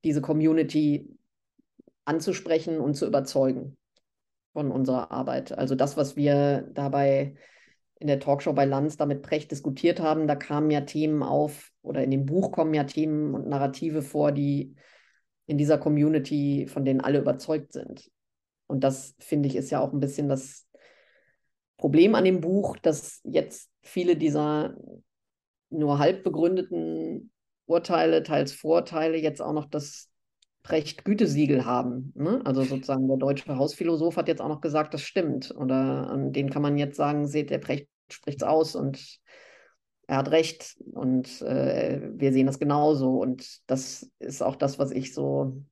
diese 0.03 0.21
Community 0.21 1.09
anzusprechen 2.05 2.79
und 2.79 2.95
zu 2.95 3.07
überzeugen 3.07 3.77
von 4.53 4.71
unserer 4.71 5.11
Arbeit. 5.11 5.51
Also 5.51 5.75
das, 5.75 5.97
was 5.97 6.15
wir 6.15 6.69
dabei 6.73 7.35
in 7.99 8.07
der 8.07 8.19
Talkshow 8.19 8.53
bei 8.53 8.65
Lanz 8.65 8.97
damit 8.97 9.21
Precht 9.21 9.51
diskutiert 9.51 9.99
haben, 9.99 10.27
da 10.27 10.35
kamen 10.35 10.69
ja 10.69 10.81
Themen 10.81 11.23
auf 11.23 11.71
oder 11.81 12.03
in 12.03 12.11
dem 12.11 12.25
Buch 12.25 12.51
kommen 12.51 12.73
ja 12.73 12.83
Themen 12.83 13.33
und 13.33 13.47
Narrative 13.47 14.01
vor, 14.01 14.31
die 14.31 14.75
in 15.47 15.57
dieser 15.57 15.77
Community, 15.77 16.67
von 16.67 16.85
denen 16.85 17.01
alle 17.01 17.19
überzeugt 17.19 17.73
sind. 17.73 18.09
Und 18.67 18.83
das, 18.83 19.15
finde 19.19 19.47
ich, 19.47 19.55
ist 19.55 19.69
ja 19.69 19.79
auch 19.79 19.93
ein 19.93 19.99
bisschen 19.99 20.27
das 20.27 20.67
Problem 21.77 22.15
an 22.15 22.23
dem 22.23 22.41
Buch, 22.41 22.77
dass 22.77 23.21
jetzt 23.23 23.69
viele 23.81 24.15
dieser 24.15 24.75
nur 25.69 25.99
halb 25.99 26.23
begründeten 26.23 27.31
Urteile, 27.65 28.23
teils 28.23 28.53
Vorteile, 28.53 29.17
jetzt 29.17 29.41
auch 29.41 29.53
noch 29.53 29.65
das 29.65 30.09
Precht-Gütesiegel 30.63 31.65
haben. 31.65 32.11
Ne? 32.15 32.41
Also 32.43 32.63
sozusagen 32.63 33.07
der 33.07 33.17
deutsche 33.17 33.55
Hausphilosoph 33.55 34.17
hat 34.17 34.27
jetzt 34.27 34.41
auch 34.41 34.49
noch 34.49 34.61
gesagt, 34.61 34.93
das 34.93 35.01
stimmt. 35.01 35.53
Oder 35.55 36.09
an 36.09 36.31
den 36.33 36.49
kann 36.49 36.61
man 36.61 36.77
jetzt 36.77 36.97
sagen, 36.97 37.27
seht, 37.27 37.49
der 37.49 37.59
Precht 37.59 37.87
spricht 38.11 38.41
es 38.41 38.47
aus 38.47 38.75
und 38.75 39.19
er 40.07 40.17
hat 40.17 40.31
recht 40.31 40.77
und 40.93 41.41
äh, 41.41 42.01
wir 42.13 42.31
sehen 42.31 42.47
das 42.47 42.59
genauso. 42.59 43.17
Und 43.19 43.61
das 43.67 44.09
ist 44.19 44.41
auch 44.41 44.55
das, 44.55 44.77
was 44.79 44.91
ich 44.91 45.13
so 45.13 45.63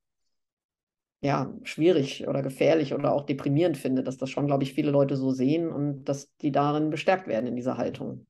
ja, 1.22 1.54
schwierig 1.64 2.28
oder 2.28 2.42
gefährlich 2.42 2.94
oder 2.94 3.14
auch 3.14 3.26
deprimierend 3.26 3.78
finde, 3.78 4.04
dass 4.04 4.18
das 4.18 4.30
schon, 4.30 4.46
glaube 4.46 4.64
ich, 4.64 4.74
viele 4.74 4.92
Leute 4.92 5.16
so 5.16 5.32
sehen 5.32 5.72
und 5.72 6.04
dass 6.06 6.36
die 6.38 6.52
darin 6.52 6.90
bestärkt 6.90 7.28
werden 7.28 7.48
in 7.48 7.56
dieser 7.56 7.78
Haltung. 7.78 8.28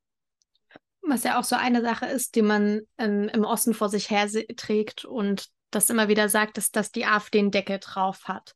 Was 1.01 1.23
ja 1.23 1.39
auch 1.39 1.43
so 1.43 1.55
eine 1.55 1.81
Sache 1.81 2.05
ist, 2.05 2.35
die 2.35 2.43
man 2.43 2.81
ähm, 2.97 3.29
im 3.33 3.45
Osten 3.45 3.73
vor 3.73 3.89
sich 3.89 4.11
her 4.11 4.27
trägt 4.55 5.05
und 5.05 5.47
das 5.71 5.89
immer 5.89 6.07
wieder 6.07 6.29
sagt, 6.29 6.57
ist, 6.59 6.75
dass 6.75 6.91
die 6.91 7.05
AfD 7.05 7.39
den 7.39 7.51
Deckel 7.51 7.79
drauf 7.79 8.25
hat. 8.25 8.53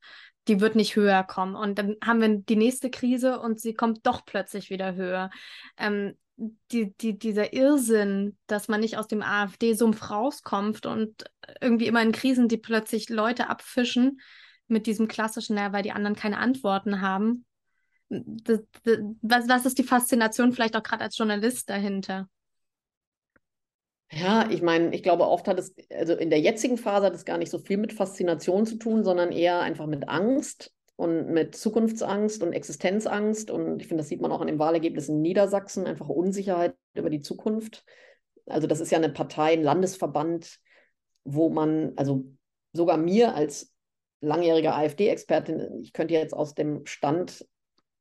Die 0.47 0.61
wird 0.61 0.75
nicht 0.75 0.95
höher 0.95 1.23
kommen. 1.23 1.55
Und 1.55 1.79
dann 1.79 1.95
haben 2.03 2.21
wir 2.21 2.29
die 2.29 2.55
nächste 2.55 2.89
Krise 2.89 3.39
und 3.39 3.59
sie 3.59 3.73
kommt 3.73 4.05
doch 4.05 4.23
plötzlich 4.25 4.69
wieder 4.69 4.93
höher. 4.93 5.29
Ähm, 5.77 6.15
die, 6.37 6.95
die, 6.97 7.17
dieser 7.17 7.53
Irrsinn, 7.53 8.37
dass 8.45 8.67
man 8.67 8.79
nicht 8.79 8.97
aus 8.97 9.07
dem 9.07 9.23
AfD-Sumpf 9.23 10.09
rauskommt 10.09 10.85
und 10.85 11.25
irgendwie 11.59 11.87
immer 11.87 12.01
in 12.01 12.11
Krisen, 12.11 12.47
die 12.47 12.57
plötzlich 12.57 13.09
Leute 13.09 13.49
abfischen 13.49 14.21
mit 14.67 14.85
diesem 14.85 15.07
klassischen, 15.07 15.55
naja, 15.55 15.73
weil 15.73 15.83
die 15.83 15.91
anderen 15.91 16.15
keine 16.15 16.37
Antworten 16.37 17.01
haben. 17.01 17.45
Das, 18.09 18.61
das, 18.83 18.99
was, 19.21 19.49
was 19.49 19.65
ist 19.65 19.79
die 19.79 19.83
Faszination 19.83 20.53
vielleicht 20.53 20.75
auch 20.75 20.83
gerade 20.83 21.03
als 21.03 21.17
Journalist 21.17 21.69
dahinter? 21.69 22.29
Ja, 24.11 24.49
ich 24.49 24.61
meine, 24.61 24.95
ich 24.95 25.03
glaube, 25.03 25.27
oft 25.27 25.47
hat 25.47 25.59
es, 25.59 25.75
also 25.91 26.13
in 26.15 26.29
der 26.29 26.39
jetzigen 26.39 26.77
Phase 26.77 27.07
hat 27.07 27.15
es 27.15 27.25
gar 27.25 27.37
nicht 27.37 27.49
so 27.49 27.59
viel 27.59 27.77
mit 27.77 27.91
Faszination 27.91 28.65
zu 28.65 28.77
tun, 28.77 29.03
sondern 29.03 29.31
eher 29.31 29.59
einfach 29.59 29.85
mit 29.85 30.07
Angst 30.07 30.71
und 30.97 31.29
mit 31.29 31.55
Zukunftsangst 31.55 32.43
und 32.43 32.53
Existenzangst. 32.53 33.49
Und 33.49 33.79
ich 33.81 33.87
finde, 33.87 34.01
das 34.01 34.09
sieht 34.09 34.19
man 34.19 34.31
auch 34.31 34.41
an 34.41 34.47
den 34.47 34.59
Wahlergebnissen 34.59 35.15
in 35.15 35.21
Niedersachsen, 35.21 35.85
einfach 35.87 36.09
Unsicherheit 36.09 36.75
über 36.95 37.09
die 37.09 37.21
Zukunft. 37.21 37.85
Also 38.47 38.67
das 38.67 38.79
ist 38.79 38.91
ja 38.91 38.97
eine 38.97 39.09
Partei, 39.09 39.53
ein 39.53 39.63
Landesverband, 39.63 40.59
wo 41.23 41.49
man, 41.49 41.93
also 41.95 42.25
sogar 42.73 42.97
mir 42.97 43.35
als 43.35 43.71
langjährige 44.21 44.73
AfD-Expertin, 44.73 45.79
ich 45.81 45.93
könnte 45.93 46.15
jetzt 46.15 46.33
aus 46.33 46.55
dem 46.55 46.85
Stand 46.85 47.47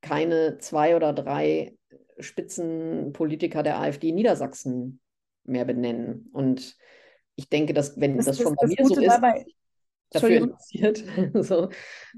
keine 0.00 0.56
zwei 0.58 0.96
oder 0.96 1.12
drei 1.12 1.76
Spitzenpolitiker 2.18 3.62
der 3.62 3.78
AfD 3.78 4.12
Niedersachsen 4.12 5.00
mehr 5.44 5.66
benennen. 5.66 6.30
Und 6.32 6.76
ich 7.34 7.50
denke, 7.50 7.74
dass 7.74 8.00
wenn 8.00 8.16
das, 8.16 8.24
das 8.24 8.40
schon 8.40 8.54
bei 8.54 8.68
mir 8.68 8.76
Gute 8.76 8.94
so 8.94 9.00
ist, 9.00 9.08
dabei, 9.08 9.44
dafür 10.10 10.36
interessiert, 10.36 11.04
so, 11.34 11.68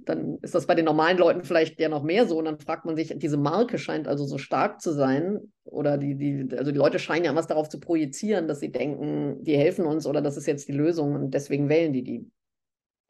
dann 0.05 0.39
ist 0.43 0.55
das 0.55 0.67
bei 0.67 0.75
den 0.75 0.85
normalen 0.85 1.19
Leuten 1.19 1.45
vielleicht 1.45 1.81
ja 1.81 1.89
noch 1.89 2.03
mehr 2.03 2.27
so. 2.27 2.39
Und 2.39 2.45
dann 2.45 2.59
fragt 2.59 2.85
man 2.85 2.97
sich, 2.97 3.15
diese 3.17 3.37
Marke 3.37 3.79
scheint 3.79 4.09
also 4.09 4.25
so 4.25 4.39
stark 4.39 4.81
zu 4.81 4.93
sein. 4.93 5.53
Oder 5.65 5.99
die, 5.99 6.15
die, 6.15 6.57
also 6.57 6.73
die 6.73 6.79
Leute 6.79 6.99
scheinen 6.99 7.25
ja 7.25 7.35
was 7.35 7.47
darauf 7.47 7.69
zu 7.69 7.81
projizieren, 7.81 8.49
dass 8.49 8.61
sie 8.61 8.73
denken, 8.73 9.43
die 9.43 9.57
helfen 9.57 9.85
uns 9.85 10.07
oder 10.07 10.23
das 10.23 10.37
ist 10.37 10.47
jetzt 10.47 10.69
die 10.69 10.73
Lösung 10.73 11.15
und 11.15 11.33
deswegen 11.33 11.69
wählen 11.69 11.93
die 11.93 12.03
die. 12.03 12.31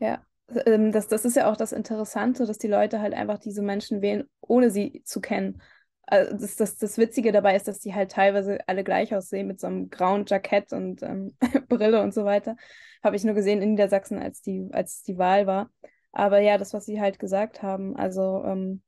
Ja, 0.01 0.25
ähm, 0.67 0.93
das, 0.93 1.09
das 1.09 1.25
ist 1.25 1.37
ja 1.37 1.51
auch 1.51 1.57
das 1.57 1.73
Interessante, 1.73 2.47
dass 2.47 2.59
die 2.59 2.69
Leute 2.69 3.01
halt 3.01 3.15
einfach 3.15 3.39
diese 3.39 3.63
Menschen 3.63 4.03
wählen, 4.03 4.29
ohne 4.41 4.71
sie 4.71 5.03
zu 5.05 5.21
kennen. 5.21 5.61
Also 6.11 6.37
das, 6.39 6.57
das, 6.57 6.79
das 6.79 6.97
Witzige 6.97 7.33
dabei 7.33 7.55
ist, 7.55 7.69
dass 7.69 7.81
die 7.81 7.95
halt 7.95 8.13
teilweise 8.13 8.59
alle 8.67 8.83
gleich 8.83 9.15
aussehen 9.15 9.47
mit 9.47 9.61
so 9.61 9.67
einem 9.67 9.91
grauen 9.91 10.25
Jackett 10.27 10.73
und 10.73 11.03
ähm, 11.03 11.37
Brille 11.69 12.01
und 12.01 12.15
so 12.15 12.25
weiter. 12.25 12.57
Habe 13.03 13.17
ich 13.17 13.25
nur 13.25 13.35
gesehen 13.35 13.61
in 13.61 13.73
Niedersachsen, 13.73 14.19
als 14.19 14.41
die, 14.41 14.69
als 14.73 15.03
die 15.03 15.19
Wahl 15.19 15.47
war. 15.47 15.71
Aber 16.13 16.41
ja, 16.41 16.57
das, 16.57 16.73
was 16.73 16.87
sie 16.87 17.01
halt 17.01 17.19
gesagt 17.19 17.63
haben, 17.63 17.95
also 17.95 18.43
ähm, 18.47 18.83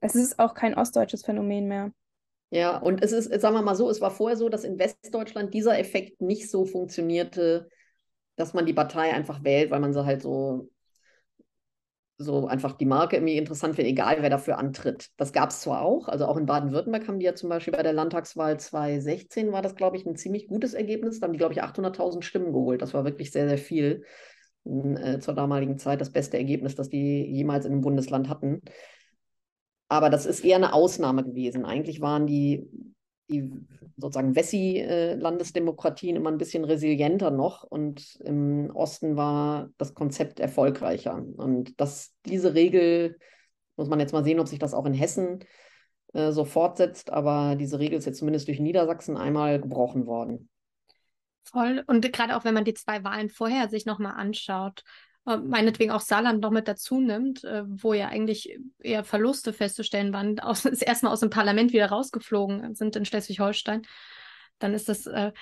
es 0.00 0.14
ist 0.14 0.38
auch 0.38 0.54
kein 0.54 0.74
ostdeutsches 0.74 1.24
Phänomen 1.24 1.66
mehr. 1.66 1.92
Ja, 2.50 2.78
und 2.78 3.02
es 3.02 3.10
ist, 3.10 3.32
sagen 3.40 3.56
wir 3.56 3.62
mal 3.62 3.74
so, 3.74 3.90
es 3.90 4.00
war 4.00 4.12
vorher 4.12 4.36
so, 4.36 4.48
dass 4.48 4.62
in 4.62 4.78
Westdeutschland 4.78 5.52
dieser 5.52 5.76
Effekt 5.76 6.22
nicht 6.22 6.48
so 6.50 6.64
funktionierte, 6.64 7.68
dass 8.36 8.54
man 8.54 8.64
die 8.64 8.74
Partei 8.74 9.12
einfach 9.12 9.42
wählt, 9.42 9.72
weil 9.72 9.80
man 9.80 9.92
sie 9.92 10.04
halt 10.04 10.22
so 10.22 10.68
so 12.16 12.46
einfach 12.46 12.74
die 12.76 12.86
Marke 12.86 13.16
irgendwie 13.16 13.36
interessant 13.36 13.74
finde, 13.74 13.90
egal 13.90 14.18
wer 14.20 14.30
dafür 14.30 14.58
antritt. 14.58 15.08
Das 15.16 15.32
gab 15.32 15.50
es 15.50 15.60
zwar 15.60 15.82
auch, 15.82 16.08
also 16.08 16.26
auch 16.26 16.36
in 16.36 16.46
Baden-Württemberg 16.46 17.08
haben 17.08 17.18
die 17.18 17.26
ja 17.26 17.34
zum 17.34 17.48
Beispiel 17.48 17.72
bei 17.72 17.82
der 17.82 17.92
Landtagswahl 17.92 18.58
2016 18.58 19.50
war 19.50 19.62
das, 19.62 19.74
glaube 19.74 19.96
ich, 19.96 20.06
ein 20.06 20.16
ziemlich 20.16 20.46
gutes 20.46 20.74
Ergebnis. 20.74 21.18
Da 21.18 21.26
haben 21.26 21.32
die, 21.32 21.38
glaube 21.38 21.54
ich, 21.54 21.62
800.000 21.62 22.22
Stimmen 22.22 22.52
geholt. 22.52 22.82
Das 22.82 22.94
war 22.94 23.04
wirklich 23.04 23.32
sehr, 23.32 23.48
sehr 23.48 23.58
viel 23.58 24.04
äh, 24.64 25.18
zur 25.18 25.34
damaligen 25.34 25.76
Zeit. 25.78 26.00
Das 26.00 26.12
beste 26.12 26.36
Ergebnis, 26.36 26.76
das 26.76 26.88
die 26.88 27.24
jemals 27.24 27.66
in 27.66 27.72
einem 27.72 27.80
Bundesland 27.80 28.28
hatten. 28.28 28.62
Aber 29.88 30.08
das 30.08 30.24
ist 30.24 30.44
eher 30.44 30.56
eine 30.56 30.72
Ausnahme 30.72 31.24
gewesen. 31.24 31.64
Eigentlich 31.64 32.00
waren 32.00 32.26
die 32.26 32.68
die 33.30 33.50
sozusagen 33.96 34.36
Wessi-Landesdemokratien 34.36 36.16
immer 36.16 36.30
ein 36.30 36.38
bisschen 36.38 36.64
resilienter 36.64 37.30
noch 37.30 37.62
und 37.62 38.16
im 38.24 38.70
Osten 38.74 39.16
war 39.16 39.70
das 39.78 39.94
Konzept 39.94 40.40
erfolgreicher. 40.40 41.14
Und 41.36 41.80
dass 41.80 42.14
diese 42.26 42.54
Regel, 42.54 43.18
muss 43.76 43.88
man 43.88 44.00
jetzt 44.00 44.12
mal 44.12 44.24
sehen, 44.24 44.40
ob 44.40 44.48
sich 44.48 44.58
das 44.58 44.74
auch 44.74 44.84
in 44.84 44.94
Hessen 44.94 45.40
äh, 46.12 46.32
so 46.32 46.44
fortsetzt, 46.44 47.10
aber 47.10 47.56
diese 47.56 47.78
Regel 47.78 47.98
ist 47.98 48.04
jetzt 48.04 48.18
zumindest 48.18 48.48
durch 48.48 48.60
Niedersachsen 48.60 49.16
einmal 49.16 49.60
gebrochen 49.60 50.06
worden. 50.06 50.48
Voll. 51.44 51.82
Und 51.86 52.10
gerade 52.12 52.36
auch 52.36 52.44
wenn 52.44 52.54
man 52.54 52.64
die 52.64 52.74
zwei 52.74 53.04
Wahlen 53.04 53.30
vorher 53.30 53.68
sich 53.68 53.86
nochmal 53.86 54.14
anschaut, 54.16 54.82
äh, 55.26 55.38
meinetwegen 55.38 55.90
auch 55.90 56.00
Saarland 56.00 56.42
noch 56.42 56.50
mit 56.50 56.68
dazu 56.68 57.00
nimmt, 57.00 57.44
äh, 57.44 57.64
wo 57.66 57.94
ja 57.94 58.08
eigentlich 58.08 58.58
eher 58.78 59.04
Verluste 59.04 59.52
festzustellen 59.52 60.12
waren, 60.12 60.38
aus, 60.40 60.64
ist 60.64 60.82
erstmal 60.82 61.12
aus 61.12 61.20
dem 61.20 61.30
Parlament 61.30 61.72
wieder 61.72 61.86
rausgeflogen 61.86 62.74
sind 62.74 62.96
in 62.96 63.04
Schleswig-Holstein, 63.04 63.82
dann 64.58 64.74
ist 64.74 64.88
das, 64.88 65.06
äh, 65.06 65.32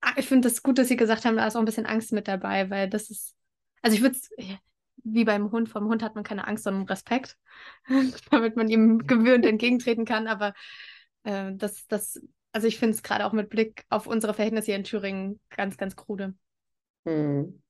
ah, 0.00 0.12
ich 0.16 0.26
finde 0.26 0.48
das 0.48 0.62
gut, 0.62 0.78
dass 0.78 0.88
Sie 0.88 0.96
gesagt 0.96 1.24
haben, 1.24 1.36
da 1.36 1.46
ist 1.46 1.56
auch 1.56 1.60
ein 1.60 1.66
bisschen 1.66 1.86
Angst 1.86 2.12
mit 2.12 2.28
dabei, 2.28 2.70
weil 2.70 2.88
das 2.88 3.10
ist, 3.10 3.34
also 3.82 3.96
ich 3.96 4.02
würde 4.02 4.16
es, 4.16 4.30
wie 5.02 5.24
beim 5.24 5.50
Hund, 5.50 5.68
vom 5.68 5.88
Hund 5.88 6.02
hat 6.02 6.14
man 6.14 6.24
keine 6.24 6.46
Angst, 6.46 6.64
sondern 6.64 6.86
Respekt, 6.86 7.36
damit 8.30 8.56
man 8.56 8.68
ihm 8.68 9.06
gewöhnt 9.06 9.44
entgegentreten 9.44 10.04
kann, 10.04 10.28
aber 10.28 10.54
äh, 11.24 11.52
das, 11.54 11.86
das, 11.88 12.22
also 12.52 12.68
ich 12.68 12.78
finde 12.78 12.94
es 12.94 13.02
gerade 13.02 13.26
auch 13.26 13.32
mit 13.32 13.50
Blick 13.50 13.84
auf 13.88 14.06
unsere 14.06 14.32
Verhältnisse 14.32 14.66
hier 14.66 14.76
in 14.76 14.84
Thüringen 14.84 15.40
ganz, 15.50 15.76
ganz 15.76 15.96
krude. 15.96 16.34
Hm. 17.04 17.63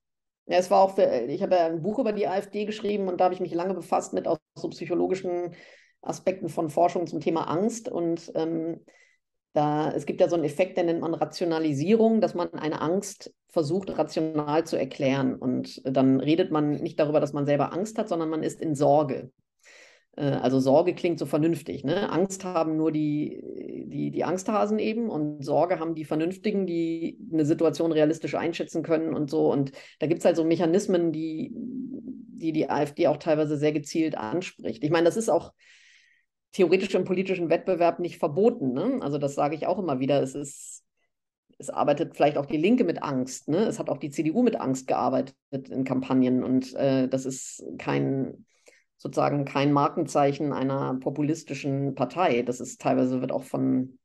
Ja, 0.47 0.59
es 0.59 0.71
war 0.71 0.83
auch, 0.83 0.95
für, 0.95 1.05
ich 1.05 1.43
habe 1.43 1.57
ja 1.57 1.67
ein 1.67 1.83
Buch 1.83 1.99
über 1.99 2.13
die 2.13 2.29
AfD 2.29 2.67
geschrieben 2.67 3.09
und 3.09 3.19
da 3.19 3.25
habe 3.25 3.35
ich 3.35 3.41
mich 3.41 3.55
lange 3.55 3.75
befasst 3.75 4.13
mit 4.13 4.29
auch 4.29 4.39
so 4.55 4.69
psychologischen 4.69 5.55
Aspekten 6.03 6.49
von 6.49 6.69
Forschung 6.69 7.07
zum 7.07 7.21
Thema 7.21 7.49
Angst. 7.49 7.89
Und 7.89 8.31
ähm, 8.35 8.85
da, 9.55 9.91
es 9.93 10.05
gibt 10.05 10.21
ja 10.21 10.29
so 10.29 10.37
einen 10.37 10.45
Effekt, 10.45 10.77
den 10.77 10.87
nennt 10.87 11.01
man 11.01 11.15
Rationalisierung, 11.15 12.21
dass 12.21 12.35
man 12.35 12.53
eine 12.53 12.83
Angst 12.83 13.33
versucht, 13.49 13.97
rational 13.97 14.67
zu 14.67 14.77
erklären. 14.77 15.35
Und 15.35 15.81
dann 15.85 16.21
redet 16.21 16.51
man 16.51 16.73
nicht 16.73 17.01
darüber, 17.01 17.21
dass 17.21 17.33
man 17.33 17.47
selber 17.47 17.73
Angst 17.73 17.97
hat, 17.99 18.09
sondern 18.09 18.29
man 18.29 18.43
ist 18.43 18.61
in 18.61 18.75
Sorge. 18.75 19.31
Äh, 20.17 20.25
also 20.25 20.61
Sorge 20.61 20.95
klingt 20.95 21.19
so 21.19 21.27
vernünftig. 21.27 21.85
Ne? 21.85 22.11
Angst 22.11 22.45
haben 22.45 22.77
nur 22.77 22.93
die, 22.93 23.43
die, 23.87 24.11
die 24.11 24.25
Angsthasen 24.25 24.79
eben 24.79 25.09
und 25.09 25.45
Sorge 25.45 25.79
haben 25.79 25.95
die 25.95 26.05
Vernünftigen, 26.05 26.67
die 26.67 27.19
eine 27.33 27.45
Situation 27.45 27.93
realistisch 27.93 28.35
einschätzen 28.35 28.83
können 28.83 29.15
und 29.15 29.31
so. 29.31 29.51
Und 29.51 29.73
da 29.99 30.07
gibt 30.07 30.21
es 30.21 30.25
halt 30.25 30.37
so 30.37 30.45
Mechanismen, 30.45 31.13
die, 31.13 31.53
die 31.55 32.53
die 32.53 32.71
AfD 32.71 33.07
auch 33.09 33.19
teilweise 33.19 33.57
sehr 33.57 33.73
gezielt 33.73 34.17
anspricht. 34.17 34.85
Ich 34.85 34.91
meine, 34.91 35.05
das 35.05 35.17
ist 35.17 35.29
auch 35.29 35.53
theoretisch 36.53 36.95
im 36.95 37.05
politischen 37.05 37.51
Wettbewerb 37.51 37.99
nicht 37.99 38.19
verboten. 38.19 38.73
Ne? 38.73 38.99
Also 39.01 39.19
das 39.19 39.35
sage 39.35 39.57
ich 39.57 39.67
auch 39.67 39.79
immer 39.79 40.01
wieder. 40.01 40.23
Es 40.23 40.35
ist 40.35 40.85
es 41.59 41.71
arbeitet 41.71 42.17
vielleicht 42.17 42.37
auch 42.37 42.47
die 42.47 42.57
Linke 42.57 42.85
mit 42.85 43.03
Angst. 43.03 43.49
Ne? 43.49 43.59
Es 43.59 43.79
hat 43.79 43.89
auch 43.89 43.99
die 43.99 44.11
CDU 44.11 44.43
mit 44.43 44.57
Angst 44.61 44.87
gearbeitet 44.87 45.37
in 45.53 45.85
Kampagnen. 45.85 46.43
Und 46.43 46.75
äh, 46.75 47.09
das 47.09 47.27
ist 47.27 47.65
kein, 47.79 48.45
sozusagen 48.97 49.45
kein 49.45 49.73
Markenzeichen 49.73 50.53
einer 50.53 50.95
populistischen 51.01 51.95
Partei. 51.95 52.43
Das 52.43 52.61
ist 52.61 52.81
teilweise 52.81 53.21
wird 53.21 53.33
auch 53.33 53.45
von 53.45 53.99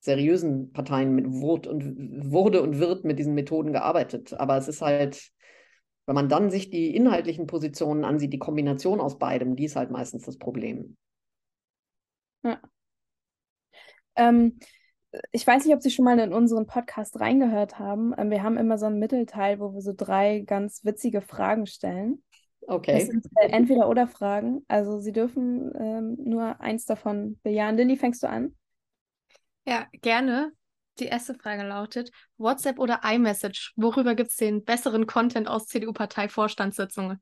seriösen 0.00 0.72
Parteien 0.72 1.14
mit 1.14 1.30
Wurt 1.30 1.66
und 1.66 2.30
wurde 2.30 2.62
und 2.62 2.78
wird 2.78 3.04
mit 3.04 3.18
diesen 3.18 3.34
Methoden 3.34 3.72
gearbeitet. 3.72 4.32
Aber 4.34 4.56
es 4.56 4.66
ist 4.66 4.80
halt, 4.80 5.30
wenn 6.06 6.14
man 6.14 6.28
dann 6.28 6.50
sich 6.50 6.70
die 6.70 6.94
inhaltlichen 6.94 7.46
Positionen 7.46 8.04
ansieht, 8.04 8.32
die 8.32 8.38
Kombination 8.38 9.00
aus 9.00 9.18
beidem, 9.18 9.56
die 9.56 9.66
ist 9.66 9.76
halt 9.76 9.90
meistens 9.90 10.24
das 10.24 10.38
Problem. 10.38 10.96
Ja. 12.42 12.60
Ähm, 14.16 14.58
ich 15.32 15.46
weiß 15.46 15.64
nicht, 15.64 15.74
ob 15.74 15.82
Sie 15.82 15.90
schon 15.90 16.04
mal 16.04 16.18
in 16.18 16.32
unseren 16.32 16.66
Podcast 16.66 17.20
reingehört 17.20 17.78
haben. 17.78 18.14
Ähm, 18.16 18.30
wir 18.30 18.42
haben 18.42 18.56
immer 18.56 18.78
so 18.78 18.86
einen 18.86 18.98
Mittelteil, 18.98 19.60
wo 19.60 19.74
wir 19.74 19.82
so 19.82 19.92
drei 19.94 20.40
ganz 20.40 20.84
witzige 20.84 21.20
Fragen 21.20 21.66
stellen. 21.66 22.22
Okay. 22.70 23.00
Das 23.00 23.08
sind 23.08 23.26
äh, 23.34 23.48
entweder 23.48 23.88
oder 23.88 24.06
Fragen. 24.06 24.64
Also 24.68 25.00
Sie 25.00 25.10
dürfen 25.10 25.72
ähm, 25.76 26.16
nur 26.22 26.60
eins 26.60 26.86
davon 26.86 27.36
bejahen. 27.42 27.76
Lilly, 27.76 27.96
fängst 27.96 28.22
du 28.22 28.28
an? 28.28 28.54
Ja, 29.66 29.88
gerne. 30.02 30.52
Die 31.00 31.06
erste 31.06 31.34
Frage 31.34 31.64
lautet: 31.64 32.12
WhatsApp 32.38 32.78
oder 32.78 33.00
iMessage? 33.02 33.72
Worüber 33.74 34.14
gibt 34.14 34.30
es 34.30 34.36
den 34.36 34.64
besseren 34.64 35.08
Content 35.08 35.48
aus 35.48 35.66
CDU-Partei-Vorstandssitzungen? 35.66 37.20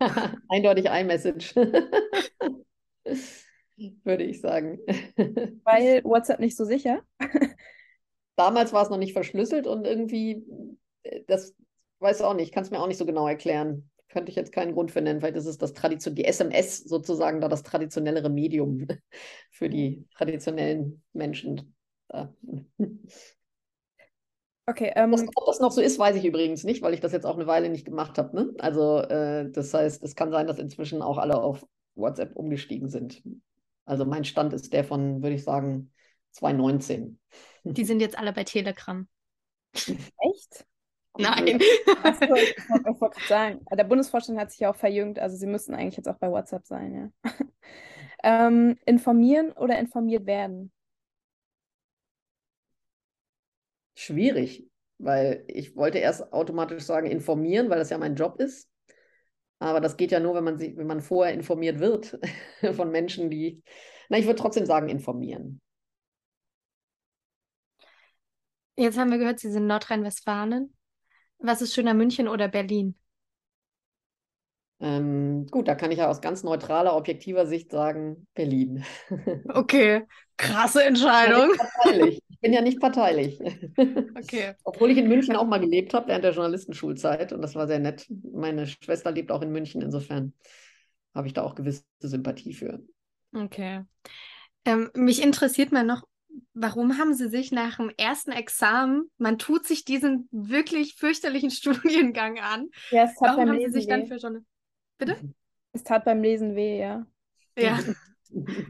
Eindeutig 0.48 0.86
iMessage. 0.86 1.56
Würde 4.04 4.22
ich 4.22 4.40
sagen. 4.40 4.78
Weil 5.64 6.04
WhatsApp 6.04 6.38
nicht 6.38 6.56
so 6.56 6.64
sicher? 6.64 7.02
Damals 8.36 8.72
war 8.72 8.84
es 8.84 8.90
noch 8.90 8.98
nicht 8.98 9.12
verschlüsselt 9.12 9.66
und 9.66 9.88
irgendwie, 9.88 10.44
äh, 11.02 11.22
das 11.26 11.52
weiß 11.98 12.22
auch 12.22 12.34
nicht, 12.34 12.54
kann 12.54 12.62
es 12.62 12.70
mir 12.70 12.80
auch 12.80 12.86
nicht 12.86 12.98
so 12.98 13.06
genau 13.06 13.26
erklären 13.26 13.90
könnte 14.14 14.30
ich 14.30 14.36
jetzt 14.36 14.52
keinen 14.52 14.72
Grund 14.72 14.92
für 14.92 15.02
nennen. 15.02 15.20
Vielleicht 15.20 15.36
ist 15.36 15.44
es 15.46 15.58
das 15.58 15.74
Tradition, 15.74 16.14
die 16.14 16.24
SMS 16.24 16.78
sozusagen 16.84 17.40
da 17.40 17.48
das 17.48 17.64
traditionellere 17.64 18.30
Medium 18.30 18.86
für 19.50 19.68
die 19.68 20.06
traditionellen 20.16 21.02
Menschen. 21.12 21.74
Okay. 24.66 24.92
Ähm, 24.94 25.10
das, 25.10 25.22
ob 25.34 25.46
das 25.46 25.60
noch 25.60 25.72
so 25.72 25.80
ist, 25.80 25.98
weiß 25.98 26.16
ich 26.16 26.24
übrigens 26.24 26.64
nicht, 26.64 26.80
weil 26.80 26.94
ich 26.94 27.00
das 27.00 27.12
jetzt 27.12 27.26
auch 27.26 27.34
eine 27.34 27.46
Weile 27.46 27.68
nicht 27.68 27.84
gemacht 27.84 28.16
habe. 28.16 28.34
Ne? 28.34 28.54
Also 28.58 29.00
äh, 29.00 29.50
das 29.50 29.74
heißt, 29.74 30.02
es 30.02 30.14
kann 30.14 30.30
sein, 30.30 30.46
dass 30.46 30.58
inzwischen 30.58 31.02
auch 31.02 31.18
alle 31.18 31.42
auf 31.42 31.66
WhatsApp 31.96 32.36
umgestiegen 32.36 32.88
sind. 32.88 33.22
Also 33.84 34.06
mein 34.06 34.24
Stand 34.24 34.52
ist 34.52 34.72
der 34.72 34.84
von, 34.84 35.22
würde 35.22 35.34
ich 35.34 35.44
sagen, 35.44 35.92
2019. 36.30 37.18
Die 37.64 37.84
sind 37.84 38.00
jetzt 38.00 38.16
alle 38.16 38.32
bei 38.32 38.44
Telegram. 38.44 39.06
Echt? 39.74 40.64
Nein. 41.16 41.60
Achso, 42.02 42.34
ich, 42.34 42.56
wollte 42.68 42.98
gerade 42.98 43.26
sagen, 43.28 43.66
der 43.70 43.84
Bundesvorstand 43.84 44.38
hat 44.38 44.50
sich 44.50 44.60
ja 44.60 44.70
auch 44.70 44.76
verjüngt, 44.76 45.18
also 45.18 45.36
sie 45.36 45.46
müssten 45.46 45.74
eigentlich 45.74 45.96
jetzt 45.96 46.08
auch 46.08 46.18
bei 46.18 46.30
WhatsApp 46.30 46.66
sein, 46.66 47.12
ja. 47.24 47.30
ähm, 48.46 48.76
informieren 48.84 49.52
oder 49.52 49.78
informiert 49.78 50.26
werden? 50.26 50.72
Schwierig, 53.96 54.68
weil 54.98 55.44
ich 55.46 55.76
wollte 55.76 55.98
erst 55.98 56.32
automatisch 56.32 56.82
sagen 56.82 57.06
informieren, 57.06 57.70
weil 57.70 57.78
das 57.78 57.90
ja 57.90 57.98
mein 57.98 58.16
Job 58.16 58.40
ist. 58.40 58.68
Aber 59.60 59.80
das 59.80 59.96
geht 59.96 60.10
ja 60.10 60.18
nur, 60.18 60.34
wenn 60.34 60.44
man, 60.44 60.58
sich, 60.58 60.76
wenn 60.76 60.86
man 60.86 61.00
vorher 61.00 61.32
informiert 61.32 61.78
wird 61.78 62.18
von 62.74 62.90
Menschen, 62.90 63.30
die. 63.30 63.62
Na, 64.08 64.18
ich 64.18 64.26
würde 64.26 64.40
trotzdem 64.40 64.66
sagen, 64.66 64.88
informieren. 64.88 65.60
Jetzt 68.76 68.98
haben 68.98 69.12
wir 69.12 69.18
gehört, 69.18 69.38
Sie 69.38 69.50
sind 69.50 69.68
Nordrhein-Westfalen. 69.68 70.73
Was 71.46 71.60
ist 71.60 71.74
schöner, 71.74 71.92
München 71.92 72.26
oder 72.26 72.48
Berlin? 72.48 72.94
Ähm, 74.80 75.46
gut, 75.50 75.68
da 75.68 75.74
kann 75.74 75.90
ich 75.90 75.98
ja 75.98 76.08
aus 76.08 76.22
ganz 76.22 76.42
neutraler, 76.42 76.96
objektiver 76.96 77.46
Sicht 77.46 77.70
sagen, 77.70 78.26
Berlin. 78.34 78.84
Okay, 79.48 80.04
krasse 80.38 80.84
Entscheidung. 80.84 81.50
Ich 82.08 82.40
bin 82.40 82.54
ja 82.54 82.62
nicht 82.62 82.80
parteilich. 82.80 83.38
Okay. 84.16 84.54
Obwohl 84.64 84.90
ich 84.90 84.96
in 84.98 85.08
München 85.08 85.36
auch 85.36 85.46
mal 85.46 85.60
gelebt 85.60 85.92
habe 85.92 86.08
während 86.08 86.24
der 86.24 86.32
Journalistenschulzeit 86.32 87.32
und 87.34 87.42
das 87.42 87.54
war 87.54 87.66
sehr 87.66 87.78
nett. 87.78 88.06
Meine 88.32 88.66
Schwester 88.66 89.10
lebt 89.10 89.30
auch 89.30 89.42
in 89.42 89.52
München, 89.52 89.82
insofern 89.82 90.32
habe 91.14 91.26
ich 91.26 91.34
da 91.34 91.42
auch 91.42 91.54
gewisse 91.54 91.84
Sympathie 92.00 92.54
für. 92.54 92.80
Okay. 93.34 93.82
Ähm, 94.64 94.90
mich 94.94 95.22
interessiert 95.22 95.72
mal 95.72 95.84
noch, 95.84 96.04
warum 96.54 96.98
haben 96.98 97.14
Sie 97.14 97.28
sich 97.28 97.52
nach 97.52 97.76
dem 97.76 97.90
ersten 97.96 98.32
Examen, 98.32 99.10
man 99.18 99.38
tut 99.38 99.66
sich 99.66 99.84
diesen 99.84 100.28
wirklich 100.30 100.94
fürchterlichen 100.96 101.50
Studiengang 101.52 102.38
an, 102.38 102.68
Ja, 102.90 103.04
es 103.04 103.14
tat 103.16 103.20
warum 103.24 103.36
beim 103.36 103.50
haben 103.50 103.60
Sie 103.60 103.66
Lesen 103.66 103.74
sich 103.74 103.86
dann 103.86 104.02
weh. 104.02 104.06
für 104.06 104.16
Journalismus, 104.16 104.48
bitte? 104.98 105.16
Es 105.72 105.82
tat 105.82 106.04
beim 106.04 106.22
Lesen 106.22 106.54
weh, 106.54 106.78
ja. 106.78 107.06
Ja, 107.56 107.78